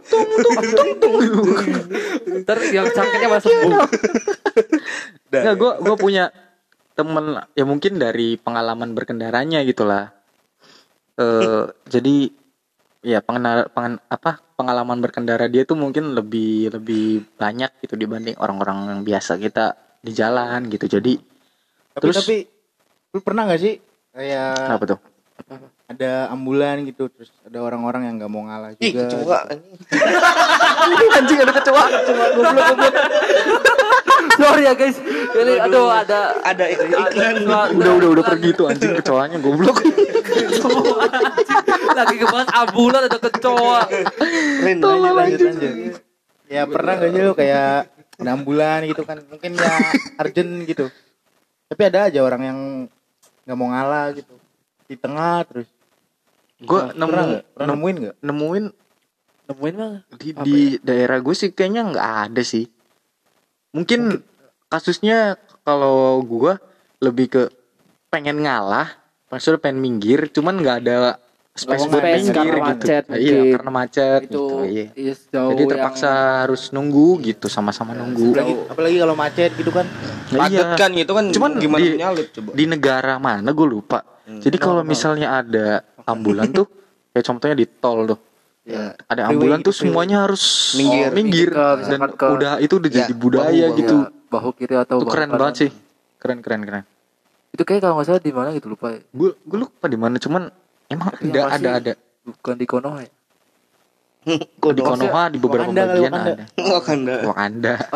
ntar 2.40 2.58
yang 2.72 2.88
sakitnya 2.88 3.36
masuk 3.36 3.52
Enggak, 5.28 5.56
gue 5.60 5.72
gue 5.84 5.96
punya 6.00 6.32
temen 6.96 7.44
ya 7.52 7.68
mungkin 7.68 8.00
dari 8.00 8.40
pengalaman 8.40 8.96
berkendaranya 8.96 9.60
gitulah. 9.68 10.16
Eh 11.20 11.68
jadi 11.92 12.32
ya 13.04 13.20
pengendara 13.20 13.68
pengen, 13.68 14.00
apa 14.08 14.40
pengalaman 14.56 15.04
berkendara 15.04 15.52
dia 15.52 15.68
tuh 15.68 15.76
mungkin 15.76 16.16
lebih 16.16 16.72
lebih 16.74 17.28
banyak 17.36 17.76
gitu 17.84 18.00
dibanding 18.00 18.40
orang-orang 18.40 18.88
yang 18.88 19.02
biasa 19.04 19.36
kita 19.36 19.85
di 20.06 20.12
jalan 20.14 20.70
gitu. 20.70 20.86
Jadi 20.86 21.18
Tapi 21.96 22.04
Terus- 22.06 22.18
tapi 22.22 22.38
lu 23.16 23.20
pernah 23.24 23.48
gak 23.50 23.62
sih 23.64 23.80
kayak 24.14 24.78
apa 24.78 24.86
tuh? 24.86 25.00
ada 25.86 26.34
ambulan 26.34 26.82
gitu 26.90 27.06
terus 27.14 27.30
ada 27.46 27.62
orang-orang 27.62 28.10
yang 28.10 28.16
nggak 28.18 28.32
mau 28.34 28.42
ngalah 28.50 28.74
juga. 28.74 28.82
Ih, 28.82 28.94
kecoa. 28.98 29.40
Anjing 31.22 31.40
ada 31.46 31.54
kecoa. 31.54 31.84
sorry 34.36 34.68
ya 34.68 34.74
guys 34.76 34.98
ini 35.36 35.54
aduh 35.62 35.88
ada 35.88 36.36
Ada 36.44 36.66
iklan. 36.68 37.78
Udah 37.78 37.94
udah 38.02 38.10
udah 38.20 38.24
pergi 38.26 38.50
tuh 38.58 38.66
anjing 38.68 38.92
kecoanya 39.00 39.38
goblok. 39.40 39.80
lagi 41.96 42.16
ngebahas 42.20 42.50
ambulan 42.52 43.02
ada 43.08 43.20
kecoa 43.22 43.82
Rin, 44.66 44.78
lanjut 44.84 45.14
lanjut 45.16 45.40
lanjut. 45.48 45.96
Ya 46.52 46.68
pernah 46.68 46.94
gak 47.00 47.10
sih 47.14 47.22
lu 47.24 47.34
kayak 47.34 47.95
ada 48.16 48.32
ambulan 48.36 48.80
gitu 48.88 49.04
kan 49.04 49.20
mungkin 49.28 49.56
ya 49.60 49.74
urgent 50.22 50.52
gitu. 50.68 50.86
Tapi 51.68 51.82
ada 51.86 52.08
aja 52.08 52.20
orang 52.24 52.42
yang 52.44 52.60
nggak 53.46 53.58
mau 53.58 53.70
ngalah 53.70 54.16
gitu 54.16 54.36
di 54.88 54.96
tengah 54.96 55.44
terus. 55.48 55.68
Gue 56.64 56.80
pernah 56.92 56.96
nemu 56.96 57.12
nggak? 57.28 57.44
Pernah 57.52 57.68
nemu- 57.68 57.76
nemuin 57.76 57.96
nggak? 58.00 58.16
nemuin 58.24 58.66
nemuin 59.46 59.76
mah 59.78 59.94
di, 60.18 60.30
Apa 60.34 60.42
di 60.42 60.58
daerah 60.82 61.18
gue 61.22 61.36
sih 61.38 61.54
kayaknya 61.54 61.86
nggak 61.94 62.10
ada 62.30 62.42
sih 62.42 62.66
mungkin 63.76 64.24
kasusnya 64.72 65.38
kalau 65.62 66.18
gue 66.26 66.58
lebih 67.04 67.28
ke 67.30 67.44
pengen 68.10 68.42
ngalah 68.42 68.90
maksudnya 69.30 69.62
pengen 69.62 69.84
minggir 69.84 70.32
cuman 70.32 70.58
nggak 70.58 70.78
ada 70.86 71.22
space 71.56 71.88
buat 71.88 72.04
space 72.04 72.20
minggir 72.22 72.36
karena 72.36 72.52
gitu. 72.52 72.68
macet 72.68 73.04
iya 73.16 73.40
karena 73.56 73.72
macet 73.72 74.20
itu 74.22 74.28
gitu 74.28 74.44
iya. 74.68 74.86
iya 74.94 75.14
sejauh 75.16 75.50
jadi 75.56 75.64
terpaksa 75.66 76.10
harus 76.44 76.62
nunggu 76.70 77.08
gitu 77.24 77.48
sama-sama 77.48 77.96
nunggu. 77.96 78.36
Apalagi, 78.36 78.54
apalagi 78.68 78.98
kalau 79.00 79.16
macet 79.16 79.52
gitu 79.56 79.72
kan. 79.72 79.88
Nah, 80.36 80.40
Padet 80.42 80.68
kan 80.76 80.90
gitu 80.92 81.12
kan. 81.16 81.26
Cuman 81.32 81.52
gimana 81.56 81.80
di- 81.80 81.96
nyalip 81.96 82.28
coba. 82.30 82.50
di 82.52 82.66
negara 82.66 83.16
mana 83.18 83.50
gue 83.50 83.68
lupa. 83.70 84.04
Jadi 84.28 84.58
kalau 84.58 84.84
misalnya 84.84 85.38
ada 85.38 85.68
ambulan 86.04 86.52
tuh 86.52 86.68
kayak 87.16 87.24
contohnya 87.24 87.56
di 87.56 87.66
tol 87.72 88.04
tuh. 88.06 88.20
Ya 88.66 88.92
ada 89.06 89.32
ambulan 89.32 89.64
gitu, 89.64 89.72
tuh 89.72 89.76
semuanya 89.80 90.28
harus 90.28 90.76
Minggir. 90.76 91.10
minggir. 91.14 91.50
Ke- 91.50 91.88
dan 91.88 92.00
ke- 92.12 92.32
udah 92.36 92.52
itu 92.60 92.74
udah 92.76 92.90
Ya, 92.90 92.98
jadi 93.02 93.14
budaya 93.16 93.48
bahu-bahu. 93.48 93.80
gitu. 93.80 93.96
bahu 94.28 94.50
kiri 94.52 94.76
atau 94.76 95.00
itu 95.00 95.08
bahu 95.08 95.14
keren 95.14 95.30
banget 95.32 95.56
sih. 95.56 95.70
Keren 96.20 96.44
keren 96.44 96.62
keren. 96.62 96.84
Itu 97.50 97.64
kayak 97.64 97.80
kalau 97.80 97.96
nggak 97.96 98.08
salah 98.12 98.20
di 98.20 98.34
mana 98.34 98.52
gitu 98.52 98.68
lupa 98.68 98.92
ya. 98.92 99.00
gue 99.00 99.32
gue 99.32 99.58
lupa 99.58 99.86
di 99.88 99.96
mana 99.96 100.20
cuman 100.20 100.52
emang 100.88 101.10
Tapi 101.12 101.26
ada 101.26 101.38
yang 101.38 101.52
ada 101.52 101.70
ada 101.76 101.94
bukan 102.24 102.56
di 102.56 102.66
Konoha 102.66 103.00
ya 103.02 103.12
kok 104.62 104.74
di 104.74 104.82
Konoha 104.82 105.24
di 105.30 105.38
beberapa 105.38 105.66
Wakanda 105.66 105.84
bagian 105.88 106.12
Wakanda. 106.12 106.34
ada 106.34 106.46
Wakanda. 106.74 107.16
Wakanda 107.24 107.74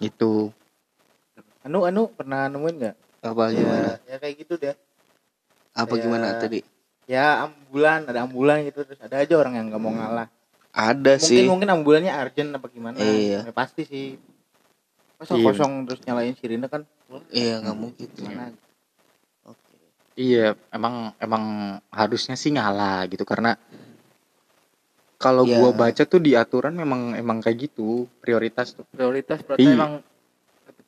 itu 0.00 0.52
Anu 1.58 1.84
anu 1.84 2.08
pernah 2.08 2.48
nemuin 2.48 2.74
nggak? 2.80 2.96
Apa 3.20 3.50
gimana? 3.50 3.98
Ya, 4.08 4.08
ya 4.08 4.16
kayak 4.16 4.34
gitu 4.40 4.54
deh. 4.56 4.72
Apa 5.74 5.94
Ya. 5.94 6.00
gimana 6.00 6.26
tadi? 6.38 6.64
Ya 7.04 7.44
ambulan 7.44 8.08
ada 8.08 8.24
ambulan 8.24 8.64
gitu 8.64 8.86
terus 8.88 8.96
ada 9.02 9.20
aja 9.20 9.34
orang 9.36 9.58
yang 9.58 9.66
nggak 9.68 9.78
mau 9.78 9.92
ngalah. 9.92 10.30
Ada 10.70 11.18
Mungkin 11.18 11.28
sih. 11.28 11.44
mungkin 11.44 11.68
ambulannya 11.68 12.14
urgent 12.14 12.56
apa 12.56 12.66
gimana? 12.70 12.96
Iya. 12.96 13.44
Ya, 13.44 13.52
pasti 13.52 13.84
sih. 13.84 14.16
Masa 15.18 15.34
Iya. 15.34 15.44
kosong 15.44 15.84
terus 15.84 16.00
nyalain 16.06 16.32
sirine 16.38 16.70
kan 16.70 16.86
Iya, 17.28 17.60
nggak 17.60 17.76
mungkin. 17.76 18.06
gimana? 18.16 18.54
Iya 20.18 20.58
emang 20.74 21.14
emang 21.22 21.44
harusnya 21.94 22.34
sih 22.34 22.50
ngalah 22.50 23.06
gitu 23.06 23.22
karena 23.22 23.54
kalau 25.14 25.46
Iya. 25.46 25.62
gua 25.62 25.70
baca 25.70 26.02
tuh 26.02 26.18
di 26.18 26.34
aturan 26.34 26.74
memang 26.74 27.14
emang 27.14 27.38
kayak 27.38 27.70
gitu 27.70 28.10
prioritas 28.18 28.74
tuh 28.74 28.82
prioritas 28.90 29.38
berarti 29.46 29.62
Iya. 29.62 29.78
emang 29.78 29.92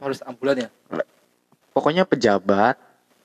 harus 0.02 0.18
ambulan 0.26 0.66
ya 0.66 0.68
pokoknya 1.70 2.02
pejabat 2.10 2.74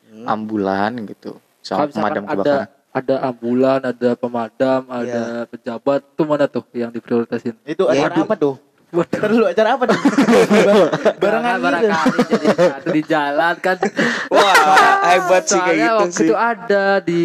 Hmm. 0.05 0.29
ambulan 0.29 0.93
gitu 1.09 1.41
sama 1.65 1.89
pemadam 1.89 2.23
ada 2.23 2.33
kebakaran 2.37 2.69
ada 2.95 3.15
ambulan 3.25 3.79
ada 3.81 4.09
pemadam 4.13 4.81
Iya. 4.85 4.93
ada 5.01 5.23
pejabat 5.49 5.99
tuh 6.13 6.25
mana 6.29 6.45
tuh 6.45 6.63
yang 6.71 6.93
diprioritasin 6.93 7.57
Itu 7.65 7.89
Ya, 7.89 8.13
apa 8.13 8.37
tuh? 8.37 8.61
Ntar 8.91 9.27
dulu 9.27 9.45
acara 9.45 9.69
apa 9.75 9.83
tuh? 9.85 9.99
Barengan 11.21 11.55
gitu. 11.55 11.65
barangkali 11.65 12.17
jadi 12.27 12.47
satu 12.53 12.87
di 12.89 13.01
jalan 13.03 13.55
kan 13.57 13.77
Wah, 14.29 14.55
hebat 15.05 15.43
sih 15.43 15.57
kayak 15.57 15.77
gitu 15.77 15.95
waktu 15.97 16.11
sih. 16.13 16.25
itu 16.25 16.35
ada 16.35 16.85
di 16.99 17.21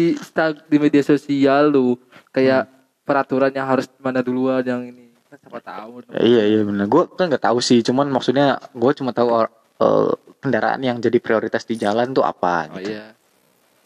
di 0.67 0.77
media 0.77 1.01
sosial 1.01 1.69
lu 1.69 1.95
kayak 2.29 2.63
Hmm. 2.63 3.03
peraturan 3.03 3.51
yang 3.51 3.67
harus 3.67 3.89
mana 3.97 4.19
duluan 4.19 4.61
yang 4.61 4.81
ini 4.83 5.11
kan 5.25 5.35
siapa 5.37 5.59
tahu 5.59 6.05
Ya, 6.11 6.21
iya 6.21 6.43
iya 6.47 6.61
benar. 6.61 6.85
Gue 6.85 7.07
kan 7.09 7.27
nggak 7.27 7.43
tahu 7.43 7.59
sih, 7.59 7.81
cuman 7.81 8.07
maksudnya 8.07 8.55
gue 8.71 8.91
cuma 8.93 9.11
tahu 9.11 9.41
eh, 9.77 10.11
kendaraan 10.37 10.79
yang 10.79 10.97
jadi 10.97 11.17
prioritas 11.17 11.63
di 11.63 11.75
jalan 11.75 12.11
tuh 12.11 12.21
apa 12.21 12.67
oh 12.67 12.77
gitu. 12.77 12.91
iya 12.91 13.05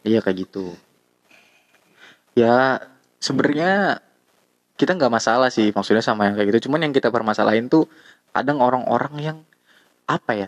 Iya 0.01 0.19
kayak 0.21 0.37
gitu. 0.41 0.73
Ya 2.33 2.77
sebenarnya 3.17 4.03
kita 4.75 4.91
nggak 4.93 5.11
masalah 5.11 5.47
sih 5.47 5.71
maksudnya 5.71 6.03
sama 6.03 6.27
yang 6.27 6.35
kayak 6.35 6.55
gitu. 6.55 6.67
Cuman 6.69 6.83
yang 6.87 6.93
kita 6.93 7.09
permasalahin 7.09 7.71
tuh 7.71 7.87
kadang 8.31 8.59
orang-orang 8.59 9.13
yang 9.19 9.37
apa 10.05 10.31
ya 10.35 10.47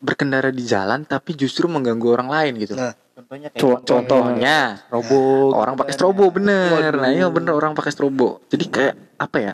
berkendara 0.00 0.48
di 0.48 0.64
jalan 0.64 1.04
tapi 1.04 1.36
justru 1.36 1.68
mengganggu 1.68 2.08
orang 2.08 2.28
lain 2.28 2.52
gitu. 2.60 2.76
Nah, 2.76 2.92
Contohnya 3.20 3.48
kayak 3.52 3.60
Contoh- 3.60 3.84
Contohnya 3.84 4.56
robo 4.88 5.20
orang 5.52 5.76
pakai 5.76 5.92
strobo 5.92 6.24
bener. 6.32 6.96
Nah 6.96 7.12
iya 7.12 7.28
bener 7.28 7.52
orang 7.52 7.76
pakai 7.76 7.92
strobo. 7.92 8.40
Jadi 8.48 8.64
kayak 8.68 8.94
apa 9.20 9.36
ya? 9.40 9.52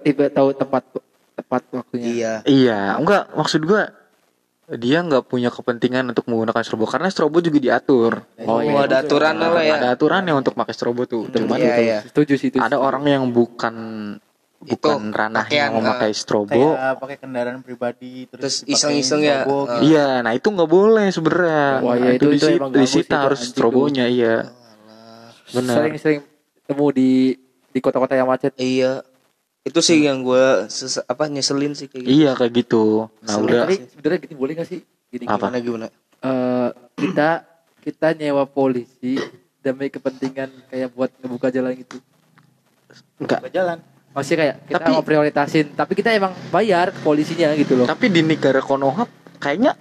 tiba 0.00 0.30
tahu 0.30 0.54
tepat 0.56 0.84
tepat 1.36 1.62
waktunya 1.74 2.06
iya. 2.08 2.32
Iya, 2.46 2.80
enggak 2.96 3.34
maksud 3.34 3.66
gua 3.66 3.90
dia 4.72 4.98
nggak 4.98 5.26
punya 5.26 5.48
kepentingan 5.48 6.08
untuk 6.08 6.24
menggunakan 6.26 6.60
strobo 6.60 6.84
karena 6.84 7.06
strobo 7.06 7.38
juga 7.38 7.58
diatur. 7.58 8.24
Oh, 8.40 8.56
Oh, 8.56 8.60
iya. 8.60 8.82
ada 8.82 8.96
aturan 9.00 9.36
lah 9.36 9.52
ya. 9.58 9.76
Ada 9.76 9.88
aturannya 9.92 10.32
untuk 10.32 10.52
pakai 10.52 10.72
strobo 10.72 11.04
tuh. 11.04 11.28
Cuman 11.28 11.56
Iya, 11.56 11.74
iya. 11.76 11.98
setuju 12.02 12.34
sih 12.34 12.48
itu 12.48 12.56
ada 12.56 12.76
orang 12.76 13.04
yang 13.04 13.24
bukan 13.28 13.74
Itu 14.62 14.78
bukan 14.78 15.10
ranahnya 15.10 15.68
pakaian, 15.68 15.74
memakai 15.74 16.10
strobo. 16.12 16.54
kayak 16.72 16.94
pakai 16.96 17.16
kendaraan 17.18 17.60
pribadi 17.60 18.24
terus, 18.26 18.62
Terus 18.62 18.70
iseng-iseng 18.70 19.20
ya, 19.20 19.42
eh. 19.42 19.44
gitu. 19.44 19.58
Iya, 19.84 20.08
nah 20.22 20.32
itu 20.32 20.46
nggak 20.46 20.70
boleh 20.70 21.06
sebenarnya. 21.10 21.66
Wah, 21.82 21.94
iya, 21.94 22.04
Nah, 22.04 22.12
itu- 22.14 22.30
itu 22.30 22.46
ganggu 22.54 22.78
disita 22.78 23.02
itu 23.12 23.24
harus 23.26 23.40
strobonya, 23.44 24.06
iya. 24.06 24.36
Benar. 25.50 25.76
sering-sering 25.76 26.20
temu 26.62 26.86
di 26.88 27.36
di 27.68 27.78
kota-kota 27.78 28.14
yang 28.14 28.24
macet 28.24 28.54
Iya. 28.54 29.02
Itu 29.62 29.78
sih 29.78 30.02
yang 30.02 30.26
gue 30.26 30.66
apa 31.06 31.24
nyeselin 31.26 31.72
sih 31.72 31.86
kayak 31.86 32.02
gitu. 32.02 32.12
Iya 32.12 32.30
kayak 32.34 32.52
gitu. 32.56 33.06
Nah 33.22 33.30
Sebenarnya 33.30 33.54
udah 33.54 33.62
tapi 33.64 33.74
sebenarnya 33.86 34.18
gini 34.18 34.34
boleh 34.34 34.52
gak 34.58 34.68
sih 34.68 34.80
gini 35.08 35.24
Apa? 35.24 35.36
Gimana 35.38 35.58
gimana? 35.60 35.86
Eh, 36.18 36.68
kita 36.98 37.28
kita 37.78 38.08
nyewa 38.14 38.44
polisi 38.44 39.18
demi 39.58 39.86
kepentingan 39.86 40.50
kayak 40.66 40.90
buat 40.90 41.10
ngebuka 41.16 41.50
jalan 41.50 41.78
gitu 41.78 42.02
enggak. 43.18 43.38
Buka 43.40 43.52
jalan 43.52 43.78
Maksudnya 44.12 44.38
kayak 44.38 44.56
kita 44.66 44.76
Tapi- 44.76 44.92
mau 44.92 45.02
prioritasin 45.02 45.66
tapi 45.72 45.92
kita 45.94 46.10
emang 46.12 46.34
bayar 46.50 46.90
ke 46.90 47.00
polisinya 47.00 47.54
gitu 47.54 47.78
loh 47.78 47.86
Tapi 47.86 48.10
di 48.10 48.20
negara 48.20 48.60
Konoha 48.60 49.06
kayaknya 49.38 49.72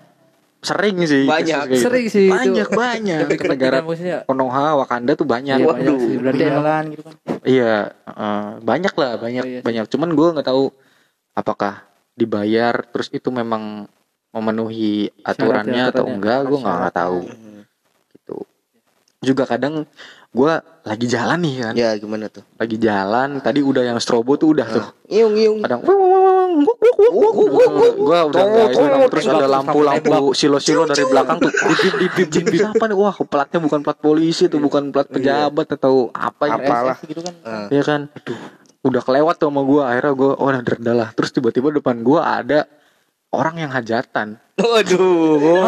sering 0.62 0.96
sih. 1.04 1.26
Banyak. 1.26 1.64
gitu. 1.74 1.84
sering 1.90 2.06
sih 2.08 2.30
itu. 2.30 2.34
Banyak 2.34 2.70
banyak. 2.70 3.20
demi 3.28 3.38
negara 3.50 3.78
Konoha, 4.24 4.78
Wakanda 4.78 5.14
tuh 5.14 5.26
banyak. 5.26 5.58
Iya, 5.58 5.68
banyak 5.68 5.96
sih. 5.98 6.16
Berarti 6.22 6.42
emang 6.42 6.56
jalan 6.62 6.84
gitu 6.94 7.02
kan 7.02 7.16
Iya, 7.42 7.76
eh, 8.06 8.50
banyak 8.62 8.94
lah, 8.94 9.12
banyak, 9.18 9.44
Oh, 9.44 9.50
iya 9.50 9.60
sih. 9.60 9.66
banyak. 9.66 9.86
Cuman 9.90 10.10
gue 10.14 10.28
nggak 10.38 10.48
tahu 10.48 10.70
apakah 11.34 11.82
dibayar, 12.14 12.86
terus 12.86 13.10
itu 13.10 13.34
memang 13.34 13.90
memenuhi 14.30 15.10
aturannya 15.22 15.90
atau 15.90 16.06
enggak, 16.06 16.46
gue 16.46 16.56
nggak 16.56 16.78
nggak 16.78 16.96
tahu. 16.96 17.20
Gitu. 18.14 18.36
Juga 19.22 19.44
kadang 19.44 19.84
gue 20.32 20.54
lagi 20.82 21.06
jalan 21.06 21.40
nih 21.42 21.56
kan, 21.60 21.74
Ya 21.76 21.90
gimana 21.98 22.30
tuh? 22.30 22.46
lagi 22.56 22.78
jalan. 22.78 23.42
Tadi 23.42 23.60
udah 23.60 23.84
yang 23.84 23.98
strobo 23.98 24.38
tuh 24.38 24.54
udah 24.56 24.68
tuh. 24.70 24.86
Iung 25.10 25.36
iung. 25.36 25.60
Kadang, 25.60 25.82
gua 27.10 28.20
udah 28.30 28.44
nggak 28.46 28.68
itu 28.74 28.86
terus 29.10 29.26
ada 29.32 29.48
lampu-lampu 29.50 30.38
silo-silo 30.38 30.86
dari 30.86 31.08
belakang 31.10 31.42
tuh. 31.42 31.50
Dibim 31.50 31.94
dibim 31.98 32.28
dibim 32.30 32.62
apa 32.70 32.86
nih? 32.86 32.98
Wah 32.98 33.16
platnya 33.26 33.60
bukan 33.64 33.80
plat 33.82 33.98
polisi 33.98 34.46
tuh 34.46 34.62
bukan 34.62 34.94
plat 34.94 35.10
pejabat 35.10 35.68
atau 35.74 36.14
apa 36.14 36.44
ya? 36.46 36.62
Apalah. 36.62 36.98
Gitu 37.02 37.22
kan. 37.24 37.34
Iya 37.74 37.82
kan? 37.82 38.02
Aduh 38.14 38.40
udah 38.82 39.02
kelewat 39.06 39.36
tuh 39.38 39.50
sama 39.50 39.62
gua. 39.66 39.94
Akhirnya 39.94 40.14
gua 40.14 40.32
oh 40.38 40.50
derda 40.52 40.92
lah 40.94 41.10
terus 41.16 41.34
tiba-tiba 41.34 41.74
depan 41.74 42.06
gua 42.06 42.42
ada 42.44 42.70
orang 43.32 43.56
yang 43.64 43.72
hajatan. 43.72 44.36
Waduh. 44.62 45.66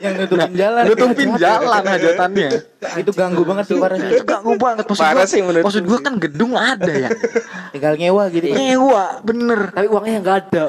yang 0.00 0.16
nutupin 0.16 0.54
jalan. 0.56 0.82
nutupin 0.88 1.30
jalan 1.36 1.82
hajatannya. 1.84 2.50
Itu 3.02 3.10
ganggu 3.12 3.42
banget 3.44 3.64
sih 3.68 3.76
parah 3.76 3.96
sih. 4.00 4.08
Itu 4.16 4.24
ganggu 4.24 4.54
banget. 4.56 4.84
Maksud 4.88 5.02
Parah 5.04 5.26
gua, 5.26 5.28
sih 5.28 5.40
menurut 5.44 5.64
maksud 5.66 5.84
gua 5.84 5.98
kan 6.00 6.14
gedung 6.16 6.56
ada 6.56 6.88
ya. 6.88 7.10
Tinggal 7.74 8.00
nyewa 8.00 8.24
gitu. 8.32 8.46
Nyewa 8.48 9.20
bener. 9.20 9.60
Tapi 9.74 9.86
uangnya 9.92 10.18
nggak 10.24 10.38
ada. 10.48 10.64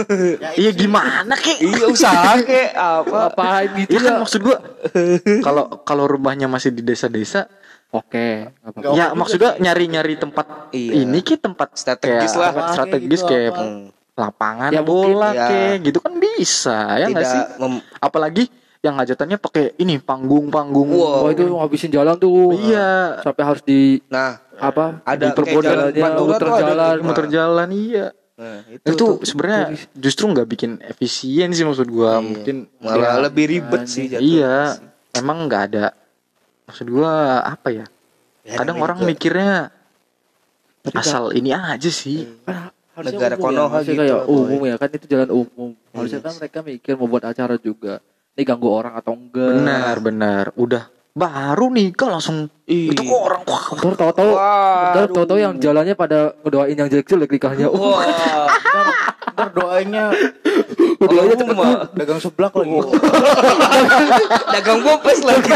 iya 0.60 0.70
gimana 0.74 1.34
kek? 1.38 1.60
Iya 1.62 1.86
usaha 1.86 2.40
kek. 2.42 2.74
Apa? 2.74 3.30
Ngapain 3.30 3.68
gitu 3.84 3.90
Iya 3.94 4.00
kan 4.00 4.10
ya? 4.10 4.18
maksud 4.24 4.40
gua 4.42 4.58
kalau 5.46 5.64
kalau 5.86 6.04
rumahnya 6.10 6.50
masih 6.50 6.74
di 6.74 6.82
desa-desa 6.82 7.46
Oke. 7.94 8.50
Nggak 8.50 8.90
ya 8.98 9.14
apa-apa 9.14 9.18
maksud 9.22 9.38
gua 9.38 9.52
nyari-nyari 9.62 10.18
tempat 10.18 10.46
Iya. 10.74 11.06
ini 11.06 11.22
ki 11.22 11.38
tempat 11.38 11.78
Strategis 11.78 12.34
kayak 12.34 12.42
lah. 12.42 12.50
Apa, 12.50 12.62
strategis 12.74 13.22
kayak 13.22 13.52
lapangan 14.14 14.70
Ya, 14.70 14.80
bola 14.80 15.30
ya. 15.30 15.46
kayak 15.46 15.76
gitu 15.82 15.98
kan 15.98 16.14
bisa 16.16 16.96
ya 16.96 17.06
nggak 17.08 17.24
sih 17.24 17.42
apalagi 17.98 18.46
yang 18.78 18.94
hajatannya 18.94 19.36
pakai 19.36 19.74
ini 19.76 19.96
panggung-panggung 19.96 20.92
Wow. 20.92 21.24
Oh 21.24 21.28
itu 21.28 21.42
ngabisin 21.42 21.88
jalan 21.88 22.14
tuh. 22.14 22.52
iya 22.54 23.16
Sampai 23.20 23.42
harus 23.42 23.62
di 23.62 23.96
Nah, 24.06 24.36
apa? 24.54 25.00
Ada 25.02 25.32
pantura 25.32 26.36
muter 26.36 26.48
jalan. 26.52 26.96
muter 27.00 27.26
jalan 27.28 27.68
iya 27.70 28.06
nah 28.34 28.66
itu, 28.66 28.90
itu, 28.90 29.06
sebenarnya 29.22 29.78
justru 29.94 30.26
nggak 30.26 30.48
bikin 30.48 30.70
efisien 30.84 31.48
sih 31.48 31.62
maksud 31.62 31.86
gua 31.86 32.18
Iya. 32.18 32.20
mungkin 32.20 32.56
malah 32.76 33.14
ya, 33.14 33.22
lebih 33.22 33.44
ribet 33.46 33.86
sih 33.86 34.10
jatuh. 34.10 34.20
iya 34.20 34.74
emang 35.12 35.46
nggak 35.46 35.62
ada 35.70 35.86
maksud 36.64 36.86
gua 36.86 37.12
apa 37.40 37.70
ya 37.72 37.86
Ya, 38.42 38.58
kadang 38.58 38.76
orang 38.76 39.00
mikirnya 39.00 39.70
asal 40.92 41.30
ini 41.30 41.48
aja 41.48 41.88
sih 41.88 42.28
harusnya 42.94 43.18
Negara 43.18 43.34
umum 43.34 43.44
Konoha 43.44 43.76
ya, 43.76 43.84
gitu, 43.84 44.00
kayak 44.00 44.22
umum 44.30 44.60
ya 44.64 44.76
kan 44.78 44.88
itu 44.94 45.06
jalan 45.10 45.30
umum. 45.30 45.70
Harusnya 45.90 46.20
Iya 46.20 46.26
kan 46.26 46.32
mereka 46.38 46.58
mikir 46.62 46.92
mau 46.94 47.08
buat 47.10 47.24
acara 47.26 47.54
juga. 47.58 47.94
Ini 48.34 48.42
ganggu 48.42 48.68
orang 48.70 48.94
atau 48.98 49.14
enggak? 49.14 49.50
benar 49.54 49.94
benar 50.02 50.44
udah 50.54 50.82
baru 51.14 51.70
nikah 51.70 52.10
langsung 52.10 52.50
Iya. 52.66 52.90
itu 52.90 53.06
kok 53.06 53.20
orang 53.22 53.42
wah 53.46 53.64
Ntar 53.70 53.94
tahu-tahu, 53.94 54.30
Wah, 54.34 54.90
ntar 54.90 55.06
tahu-tahu 55.14 55.38
yang 55.38 55.54
jalannya 55.62 55.94
pada 55.94 56.34
ngedoain 56.42 56.74
yang 56.74 56.88
jelek-jelek 56.90 57.30
nikahnya. 57.30 57.70
Wah, 57.70 58.02
ntar, 58.02 58.86
ntar 59.30 59.48
doainnya 59.54 60.10
doanya 60.98 61.34
cepet 61.36 61.54
mah. 61.54 61.86
dagang 61.92 62.18
seblak 62.18 62.52
lagi 62.56 62.74
dagang 64.56 64.80
bopes 64.82 65.20
lagi. 65.22 65.50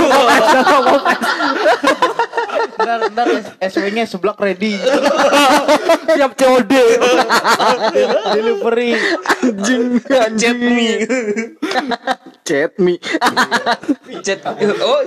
Ntar 2.74 3.00
ntar 3.08 3.26
SW 3.58 3.86
nya 3.90 4.04
seblak 4.04 4.36
ready 4.36 4.76
siap 6.10 6.32
COD. 6.34 6.72
delivery 8.30 8.92
anjing 9.30 10.00
Chat 10.34 10.58
me. 10.58 10.88
chat 12.42 12.72
me 12.76 12.94
Chat. 14.20 14.40
Oh, 14.80 15.00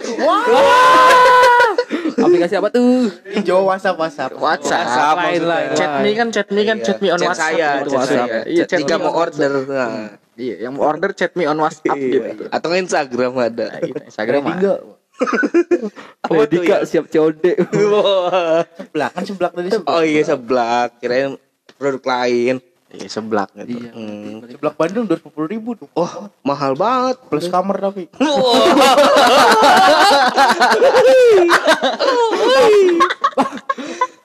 Aplikasi 2.22 2.56
apa 2.56 2.70
tuh? 2.70 3.10
hijau 3.32 3.66
WhatsApp 3.66 3.98
WhatsApp 3.98 4.32
WhatsApp, 4.36 4.86
WhatsApp 4.86 5.16
Lain, 5.18 5.42
lain, 5.44 5.68
chat 5.74 5.92
me 6.00 6.12
kan 6.14 6.28
chat 6.30 6.48
me 6.48 6.62
kan 6.62 6.78
Iya. 6.78 6.86
chat 6.86 6.98
me 7.00 7.08
on 7.10 7.18
Chat 7.18 7.28
WhatsApp 7.28 7.50
saya, 7.52 7.70
gitu 7.74 7.88
chat 7.88 7.98
WhatsApp. 7.98 8.30
saya. 8.30 8.42
iya 8.46 8.64
Chat 8.64 8.80
jika 8.80 8.96
mau 8.98 9.14
order. 9.16 9.52
Nah. 9.66 10.10
iya 10.36 10.56
yang 10.60 10.74
mau 10.74 10.86
order 10.86 11.10
chat 11.12 11.32
me 11.34 11.44
on 11.44 11.58
WhatsApp 11.58 11.98
Iya. 11.98 12.20
gitu 12.30 12.44
Atau 12.48 12.70
Instagram 12.74 13.32
ada. 13.36 13.66
Nah, 13.68 13.80
gitu. 13.82 14.02
Instagram 14.06 14.42
enggak 14.48 14.80
Apa 16.22 16.32
Oh, 16.32 16.44
Dika 16.44 16.78
ya? 16.78 16.84
siap 16.84 17.06
COD. 17.08 17.44
Wah. 17.92 18.62
seblak 18.72 19.10
kan 19.12 19.24
seblak 19.24 19.52
tadi 19.52 19.68
seblak 19.70 19.88
Oh 19.88 20.02
iya 20.02 20.22
seblak. 20.22 20.88
Kirain 20.98 21.36
produk 21.76 22.04
lain. 22.04 22.56
iya 22.92 23.08
seblak 23.08 23.48
gitu 23.56 23.80
Iya. 23.80 23.90
Hmm. 23.90 24.44
seblak 24.44 24.74
Bandung 24.76 25.06
dua 25.06 25.18
puluh 25.22 25.48
ribu 25.48 25.74
tuh 25.74 25.86
Wah, 25.94 26.30
mahal 26.42 26.74
banget. 26.74 27.16
plus 27.26 27.46
kamar 27.48 27.78
tapi 27.80 28.06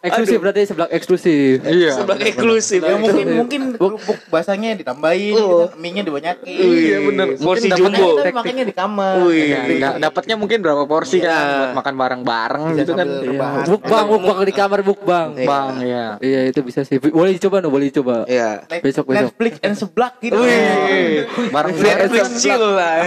Eksklusif 0.07 0.39
berarti 0.39 0.61
seblak 0.63 0.91
eksklusif. 0.91 1.57
iya 1.63 1.91
Seblak 1.93 2.21
eksklusif. 2.21 2.81
ya 2.81 2.95
mungkin 2.95 3.27
mungkin 3.35 3.61
kerupuk 3.75 4.19
basahnya 4.27 4.75
ditambahin 4.75 5.35
Oh. 5.35 5.67
gitu. 5.67 5.77
mie 5.77 5.91
nya 5.91 6.03
dibanyakin 6.03 6.57
Iya 6.57 6.97
bener. 7.01 7.27
Porsi 7.37 7.67
Mungkin 7.67 7.81
jumbo. 7.93 8.09
Makanya, 8.17 8.35
makanya 8.35 8.65
di 8.65 8.75
kamar 8.75 9.15
Iya, 9.27 9.59
Gede. 9.61 9.75
da- 9.79 9.99
dapatnya 10.01 10.35
mungkin 10.35 10.59
berapa 10.61 10.83
porsi 10.85 11.19
Iya. 11.19 11.29
kan 11.29 11.45
buat 11.53 11.73
makan 11.77 11.95
bareng-bareng 11.97 12.63
Bisa 12.65 12.79
gitu 12.79 12.93
kan. 12.95 13.07
Iya. 13.07 13.49
Bukbang, 13.67 14.05
bukbang 14.09 14.37
di 14.41 14.55
kamar 14.55 14.81
bukbang. 14.81 15.29
Iya. 15.35 15.47
Bang, 15.47 15.73
ya. 15.81 16.07
Iya 16.19 16.41
itu 16.47 16.61
bisa 16.61 16.81
sih. 16.83 16.97
Boleh 16.97 17.33
dicoba 17.33 17.59
no, 17.59 17.69
boleh 17.69 17.89
dicoba. 17.89 18.25
Iya. 18.27 18.63
Net- 18.65 18.83
Besok, 18.83 19.05
besok. 19.07 19.33
Netflix 19.33 19.55
and 19.61 19.75
seblak 19.75 20.15
gitu 20.21 20.37
Wih. 20.37 21.27
Bareng 21.51 21.75
Netflix 21.75 22.27
chill 22.39 22.61
lah. 22.61 23.03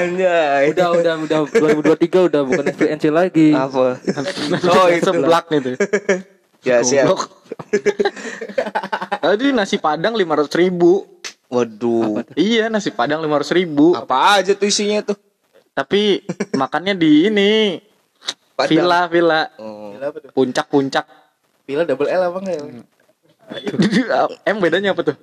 Udah, 0.65 0.89
udah, 0.93 1.13
udah 1.19 1.39
2023 1.45 2.19
udah 2.23 2.41
bukan 2.43 2.63
Netflix 2.65 2.89
and 2.89 2.99
chill 2.99 3.13
lagi. 3.13 3.49
Apa? 3.51 3.95
Oh, 4.69 4.87
itu 4.87 5.01
seblak 5.03 5.45
gitu. 5.49 5.71
Ya 6.63 6.83
siap. 6.83 7.15
Tadi 9.23 9.55
nasi 9.55 9.79
padang 9.79 10.15
lima 10.15 10.35
ratus 10.35 10.55
ribu. 10.59 11.07
Waduh. 11.49 12.21
Iya 12.35 12.67
nasi 12.67 12.91
padang 12.91 13.23
lima 13.23 13.39
ratus 13.39 13.55
ribu. 13.55 13.95
Apa 13.95 14.43
aja 14.43 14.53
tuh 14.53 14.67
isinya 14.67 15.01
tuh? 15.01 15.17
Tapi 15.71 16.27
makannya 16.53 16.93
di 16.93 17.31
ini 17.31 17.79
Padang. 18.59 18.69
villa 18.75 18.99
villa 19.07 19.41
Oh. 19.55 19.95
Gila 19.95 20.05
apa 20.11 20.17
tuh 20.19 20.29
puncak 20.35 20.65
puncak. 20.67 21.05
Pila 21.63 21.87
double 21.87 22.11
L 22.11 22.21
apa 22.27 22.37
enggak 22.43 22.55
ya? 22.59 22.63
em 24.49 24.57
bedanya 24.61 24.93
apa 24.93 25.01
tuh? 25.01 25.15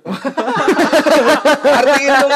Artiin 1.63 2.11
dong. 2.11 2.31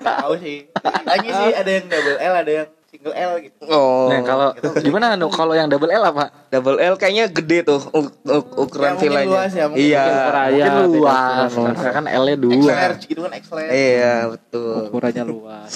Tahu 0.00 0.32
sih. 0.40 0.58
Tanya 0.80 1.30
sih 1.44 1.50
ada 1.52 1.70
yang 1.70 1.86
double 1.90 2.16
L, 2.16 2.34
ada 2.40 2.52
yang 2.62 2.68
single 2.88 3.12
L 3.12 3.32
gitu. 3.42 3.62
Oh. 3.64 4.08
Nah 4.08 4.20
kalau 4.22 4.48
gimana 4.78 5.12
nu 5.12 5.28
kalau 5.28 5.52
yang 5.52 5.66
double 5.66 5.88
L 5.88 6.00
apa? 6.02 6.32
double 6.48 6.76
L 6.78 6.94
kayaknya 6.94 7.28
gede 7.28 7.58
tuh 7.62 7.80
u- 7.90 8.08
u- 8.08 8.48
ukuran 8.58 8.96
Ya, 8.96 8.98
villanya. 8.98 9.28
luas 9.28 9.52
ya, 9.52 9.64
mungkin 9.66 9.84
iya. 9.84 10.04
Raya, 10.26 10.64
Mungkin 10.80 10.96
luas. 10.96 11.50
Karena 11.52 11.92
kan 11.92 12.04
L-nya 12.06 12.36
dua. 12.38 12.56
large 12.66 13.04
gitu 13.04 13.20
kan 13.20 13.32
X 13.34 13.44
large. 13.50 13.70
Iya, 13.70 14.14
betul. 14.30 14.74
Ukurannya 14.88 15.24
luas. 15.24 15.74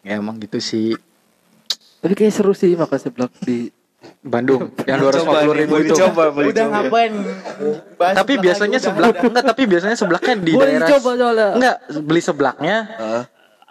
Ya 0.00 0.16
emang 0.16 0.36
gitu 0.38 0.56
sih. 0.58 0.96
Tapi 1.98 2.12
kayak 2.14 2.32
seru 2.32 2.52
sih 2.52 2.72
makan 2.72 2.96
seblak 2.96 3.32
di 3.42 3.68
Bandung 4.22 4.70
yang 4.88 4.96
dua 4.96 5.10
ratus 5.10 5.22
Coba 5.22 5.42
puluh 5.42 5.54
ribu 5.56 5.74
itu. 5.78 5.92
coba, 5.94 6.24
boleh 6.30 6.46
Udah 6.48 6.64
coba. 6.64 6.74
ngapain? 6.78 7.12
Bahas 7.96 8.14
Tapi 8.16 8.32
biasanya 8.38 8.78
seblak 8.78 9.12
enggak 9.18 9.44
tapi 9.44 9.62
biasanya 9.66 9.96
seblaknya 9.98 10.34
di 10.36 10.52
Boleh 10.54 10.66
daerah 10.72 10.88
dicoba 10.88 11.10
soalnya. 11.12 11.48
enggak 11.52 11.76
beli 12.00 12.22
seblaknya 12.22 12.76
Hah? 12.96 13.22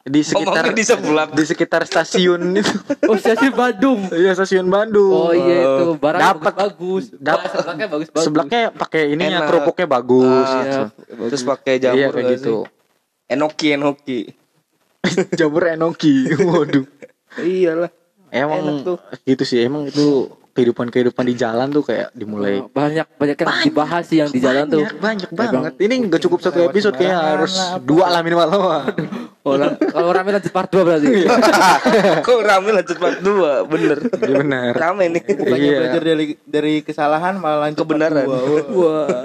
Di 0.05 0.21
sekitar 0.21 0.69
Ngomongnya 0.69 1.33
di 1.33 1.33
di 1.33 1.43
sekitar 1.49 1.81
stasiun 1.81 2.41
itu. 2.61 2.73
Oh 3.09 3.17
stasiun 3.17 3.57
Bandung. 3.57 4.05
Iya 4.13 4.37
stasiun 4.37 4.69
Bandung. 4.69 5.09
Oh 5.09 5.33
iya 5.33 5.81
itu 5.81 5.97
barang 5.97 6.21
Dapat. 6.21 6.53
bagus. 6.53 7.03
Dapat. 7.09 7.49
Seblaknya 7.49 7.85
bagus 7.89 8.07
bagus. 8.13 8.25
Seblaknya 8.29 8.61
pakai 8.69 9.01
ininya 9.17 9.41
Enak. 9.41 9.49
kerupuknya 9.49 9.87
bagus. 9.89 10.45
Ah, 10.45 10.61
gitu. 10.61 10.81
Iya, 11.09 11.25
Terus 11.33 11.43
pakai 11.43 11.73
jamur 11.81 11.97
Iya 11.97 12.07
kayak 12.13 12.29
gitu. 12.37 12.55
sih? 12.61 13.33
Enoki, 13.33 13.67
enoki. 13.73 14.19
Jamur 15.41 15.63
enoki. 15.65 16.29
Waduh. 16.53 16.85
Iyalah. 17.41 17.89
Emang 18.29 18.61
Enak 18.61 18.77
tuh. 18.85 18.97
gitu 19.25 19.41
sih. 19.41 19.65
Emang 19.65 19.89
itu 19.89 20.29
kehidupan-kehidupan 20.55 21.27
di 21.27 21.35
jalan 21.35 21.67
tuh 21.67 21.83
kayak 21.83 22.15
dimulai 22.15 22.63
banyak 22.63 23.03
banyak 23.19 23.35
yang 23.35 23.51
dibahas 23.67 24.03
sih 24.07 24.23
yang 24.23 24.31
di 24.31 24.39
jalan 24.39 24.71
tuh. 24.71 24.87
banyak, 24.87 25.27
banyak 25.27 25.29
Emang. 25.29 25.51
banget. 25.67 25.73
Ini 25.83 25.93
nggak 26.07 26.21
cukup 26.23 26.39
satu 26.39 26.59
episode 26.63 26.95
kayak 26.95 27.11
sembarangan 27.11 27.35
harus 27.35 27.53
lah, 27.53 27.67
apa. 27.75 27.83
dua 27.83 28.05
lah 28.07 28.21
minimal. 28.23 28.47
Orang 29.45 29.77
kalau 29.77 30.09
rame 30.09 30.33
lanjut 30.33 30.49
part 30.49 30.73
2 30.73 30.81
berarti. 30.81 31.07
Kok 32.25 32.39
rame 32.41 32.69
lanjut 32.73 32.97
part 32.97 33.19
2, 33.21 33.69
bener. 33.69 33.97
Iya 34.01 34.35
benar. 34.41 34.71
Rame 34.73 35.03
nih. 35.05 35.21
Bukannya 35.21 35.59
Iya. 35.61 35.77
belajar 35.77 36.01
dari 36.01 36.25
dari 36.41 36.73
kesalahan 36.81 37.37
malah 37.37 37.69
lanjut 37.69 37.85
Kebenaran. 37.85 38.25
part 38.25 38.41
dua. 38.41 38.41
Wah. 38.73 39.05
Wah. 39.05 39.21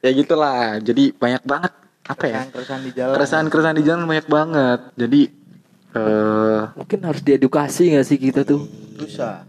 ya 0.04 0.10
gitulah. 0.12 0.80
Jadi 0.80 1.12
banyak 1.12 1.42
banget 1.44 1.72
apa 2.04 2.24
ya? 2.24 2.40
Keresahan 2.48 2.82
di 2.84 2.92
jalan. 2.92 3.14
Keresahan-keresahan 3.16 3.76
di 3.76 3.84
jalan 3.84 4.02
banyak 4.06 4.26
banget. 4.28 4.80
Jadi 4.96 5.20
eh 5.94 6.62
Mungkin 6.74 6.98
harus 7.00 7.20
diedukasi 7.20 7.94
gak 7.94 8.04
sih 8.04 8.18
kita 8.18 8.42
tuh? 8.42 8.66
susah. 8.96 9.46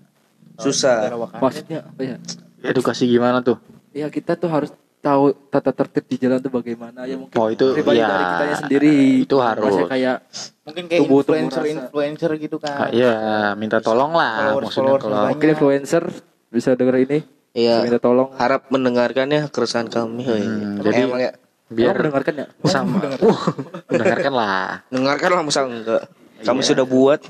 Susah. 0.56 1.12
Maksudnya 1.36 1.84
apa 1.84 2.02
ya? 2.02 2.16
edukasi 2.64 3.06
gimana 3.06 3.40
tuh? 3.40 3.58
Ya 3.92 4.08
kita 4.08 4.34
tuh 4.34 4.48
harus 4.48 4.70
tahu 5.00 5.38
tata 5.48 5.70
tertib 5.72 6.02
di 6.04 6.18
jalan 6.18 6.40
tuh 6.40 6.50
bagaimana 6.50 7.04
ya 7.04 7.14
mungkin 7.14 7.36
Oh, 7.36 7.46
itu 7.48 7.62
pribadi 7.72 7.98
ya, 7.98 8.08
dari 8.08 8.24
kitanya 8.26 8.56
sendiri 8.58 8.94
itu 9.22 9.36
harus. 9.38 9.62
Maksudnya 9.64 9.86
kayak 9.88 10.16
mungkin 10.64 10.84
kayak 10.84 11.00
tumbuh 11.00 11.20
influencer 11.22 11.62
rasa. 11.62 11.70
influencer 11.76 12.32
gitu 12.40 12.56
Ah, 12.58 12.64
kan. 12.64 12.90
Iya, 12.90 13.14
minta 13.54 13.78
tolong 13.80 14.12
lah 14.12 14.34
Followers- 14.52 14.64
maksudnya 14.66 14.82
followers 14.88 15.04
kalau 15.04 15.18
mungkin 15.28 15.48
influencer 15.48 16.04
bisa 16.48 16.70
denger 16.74 16.96
ini 17.00 17.20
Iya. 17.54 17.76
minta 17.82 18.00
tolong 18.00 18.30
Harap 18.34 18.66
mendengarkan 18.68 19.28
ya 19.30 19.42
keresahan 19.46 19.88
kami. 19.88 20.26
Hmm, 20.26 20.82
jadi 20.82 20.90
jadi- 20.92 21.06
emang 21.06 21.22
ya 21.22 21.32
biar 21.68 21.96
mendengarkan 21.96 22.34
ya? 22.36 22.48
sama 22.64 22.98
uh 23.16 23.42
mendengarkan 23.90 24.34
lah 24.34 24.70
Dengarkan 24.88 25.30
lah 25.32 25.42
masa 25.44 25.62
enggak. 25.64 26.04
Kami 26.46 26.62
sudah 26.62 26.86
buat. 26.86 27.20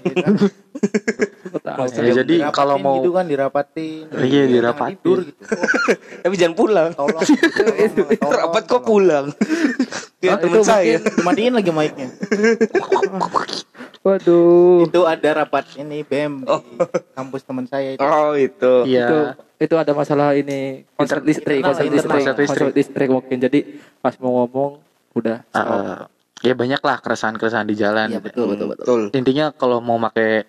Aku 1.46 1.58
tahu. 1.58 1.88
Ya, 1.98 2.12
jadi 2.18 2.36
kalau 2.52 2.76
mau 2.76 3.00
gitu 3.00 3.12
kan 3.12 3.24
dirapatin 3.24 4.12
Iya, 4.12 4.44
dirapatin. 4.46 4.98
tidur 4.98 5.24
gitu 5.24 5.40
Tapi 6.24 6.36
jangan 6.36 6.54
pulang. 6.54 6.90
tolong 6.92 7.16
tolong, 7.16 8.36
Rapat 8.44 8.64
kok 8.66 8.84
pulang. 8.84 9.26
Dia 10.20 10.36
teman 10.36 10.62
saya. 10.62 11.00
dimatiin 11.00 11.54
lagi 11.54 11.70
mic-nya 11.70 12.08
Waduh. 14.02 14.86
itu 14.86 15.00
ada 15.04 15.30
rapat 15.36 15.66
ini 15.76 16.02
BEM 16.02 16.46
di 16.46 16.54
kampus 17.14 17.42
teman 17.42 17.66
saya 17.66 17.94
itu 17.94 18.02
Oh 18.02 18.34
itu. 18.34 18.54
Itu 18.54 18.72
iya 18.86 19.34
itu 19.56 19.72
ada 19.74 19.92
masalah 19.92 20.36
ini 20.36 20.84
konsep 20.94 21.24
listrik, 21.24 21.64
internal. 21.64 21.88
listrik, 21.88 22.24
Konsep 22.44 22.70
listrik. 22.76 23.08
mungkin. 23.08 23.38
Jadi 23.40 23.60
pas 23.98 24.14
mau 24.20 24.44
ngomong 24.44 24.78
udah. 25.16 25.42
Eh, 25.48 26.00
ya 26.46 26.54
banyak 26.54 26.80
lah 26.80 26.98
keresahan-keresahan 26.98 27.66
di 27.66 27.76
jalan 27.76 28.08
Iya 28.08 28.20
betul 28.20 28.46
betul 28.48 28.68
betul. 28.70 29.00
Betul. 29.04 29.18
intinya 29.18 29.50
kalau 29.50 29.80
mau 29.80 29.98
pakai 30.00 30.46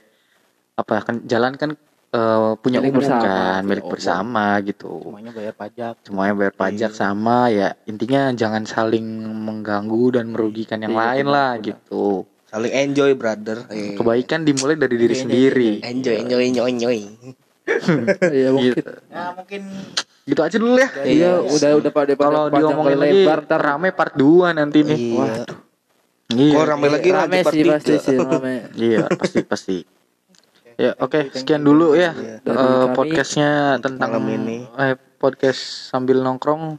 apa 0.75 0.95
kan 1.01 1.25
jalan 1.25 1.55
kan 1.55 1.71
eh, 2.09 2.51
punya 2.57 2.79
Milik 2.79 2.93
umum 2.93 3.01
bersama, 3.01 3.19
kan 3.19 3.25
punya 3.25 3.67
milik 3.67 3.83
umum. 3.83 3.93
bersama 3.93 4.45
gitu 4.61 4.93
semuanya 5.03 5.33
bayar 5.33 5.55
pajak 5.55 5.95
semuanya 6.03 6.35
bayar 6.35 6.55
pajak 6.55 6.93
sama 6.93 7.39
ya 7.49 7.69
intinya 7.85 8.21
jangan 8.31 8.63
saling 8.63 9.07
mengganggu 9.25 10.05
dan 10.13 10.29
merugikan 10.29 10.79
yang 10.79 10.93
Iya, 10.93 11.01
lain 11.03 11.25
benar, 11.25 11.35
lah 11.35 11.51
benar. 11.55 11.67
gitu 11.67 12.07
Saling 12.47 12.71
enjoy 12.71 13.11
brother. 13.13 13.59
Eh. 13.69 13.97
kebaikan 13.97 14.41
dimulai 14.43 14.77
dari 14.77 14.95
diri 14.95 15.09
Iya, 15.09 15.13
iya, 15.13 15.23
sendiri 15.25 15.71
Enjoy 15.83 16.15
enjoy 16.17 16.43
enjoy 16.45 16.67
enjoy. 16.71 16.99
Iya 18.31 18.49
mungkin. 18.49 18.73
gitu. 18.79 18.93
ya 19.11 19.25
mungkin 19.33 19.61
gitu 20.25 20.41
aja 20.41 20.57
dulu 20.57 20.75
ya 20.77 20.89
Iya, 21.03 21.31
udah 21.43 21.71
udah 21.77 21.91
pada 21.91 22.13
kalau 22.15 22.47
diomongin 22.49 22.97
lagi 22.97 23.23
lebar 23.23 23.39
ntar 23.43 23.61
rame 23.61 23.91
part 23.91 24.15
2 24.15 24.55
nanti 24.55 24.79
nih 24.83 24.99
Iya. 25.11 25.66
Iya 26.29 26.55
Kok 26.55 26.67
rame 26.67 26.87
lagi 26.89 27.09
rame 27.09 27.39
sih 27.45 27.63
pasti 27.63 27.93
sih 27.97 28.17
rame. 28.17 28.55
iya 28.89 29.07
pasti 29.09 29.41
pasti 29.43 29.77
ya 30.83 30.93
oke 30.97 31.31
sekian 31.33 31.63
dulu 31.63 31.95
ya 31.95 32.11
Iya. 32.13 32.43
Kami. 32.43 32.93
podcastnya 32.93 33.51
tentang 33.79 34.11
malam 34.13 34.29
ini. 34.35 34.57
eh, 34.77 34.95
podcast 35.17 35.61
sambil 35.89 36.21
nongkrong 36.21 36.77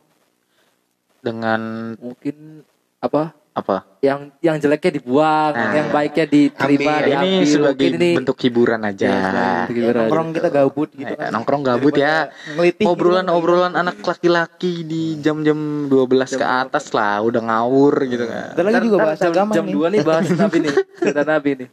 dengan 1.20 1.62
Mungkin 1.96 2.62
apa? 3.00 3.34
Apa 3.58 3.98
Yang 3.98 4.20
yang 4.40 4.56
jeleknya 4.58 4.92
dibuang, 4.94 5.52
Nah. 5.52 5.74
yang 5.74 5.90
baiknya 5.90 6.26
diterima, 6.26 6.94
Ambil. 6.94 7.10
ini 7.10 7.18
diambil. 7.34 7.50
sebagai 7.50 7.82
Mungkin 7.82 7.98
ini 8.00 8.10
bentuk 8.14 8.38
hiburan 8.38 8.82
aja 8.84 9.08
sebagai 9.10 9.34
ya, 9.34 9.56
hiburan. 9.68 9.98
nongkrong 10.00 10.30
kita 10.32 10.50
gabut 10.52 10.90
gitu 10.94 11.10
Eh, 11.10 11.18
kan 11.18 11.30
nongkrong 11.34 11.64
gabut 11.64 11.94
ya 11.96 12.16
ngelitih 12.48 12.86
gitu. 12.86 12.94
obrolan-obrolan 12.94 13.74
anak 13.74 13.98
laki-laki 14.00 14.74
di 14.84 15.02
jam-jam 15.18 15.58
12 15.84 15.98
ke 16.32 16.46
atas 16.46 16.94
lah 16.94 17.18
udah 17.20 17.42
ngawur 17.44 17.94
gitu 18.06 18.24
kan 18.24 18.54
lagi 18.56 18.86
juga 18.86 18.98
bahas 19.04 19.18
jam, 19.18 19.32
agama 19.34 19.52
jam 19.52 19.66
nih. 19.66 19.74
2 19.74 19.90
nih 19.90 20.02
bahas 20.04 20.28
Nabi 20.40 20.58
nih, 20.62 20.74
cerita 20.96 21.22
Nabi 21.26 21.50
nih. 21.56 21.68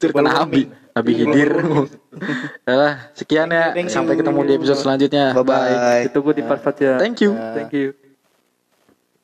Cerita 0.00 0.20
Nabi. 0.24 0.62
Nabi 0.92 1.12
Hidir 1.14 1.50
Udah, 2.62 2.92
sekian 3.12 3.48
ya 3.48 3.72
sampai 3.86 4.12
ketemu 4.14 4.40
di 4.42 4.52
episode 4.54 4.76
selanjutnya 4.78 5.32
Bye 5.34 5.44
bye. 5.44 6.00
Ditunggu 6.04 6.32
di 6.32 6.42
part 6.42 6.60
4 6.62 6.72
ya. 6.78 6.94
thank 6.96 7.20
you 7.20 7.36
Thank 7.52 7.72
you. 7.72 8.01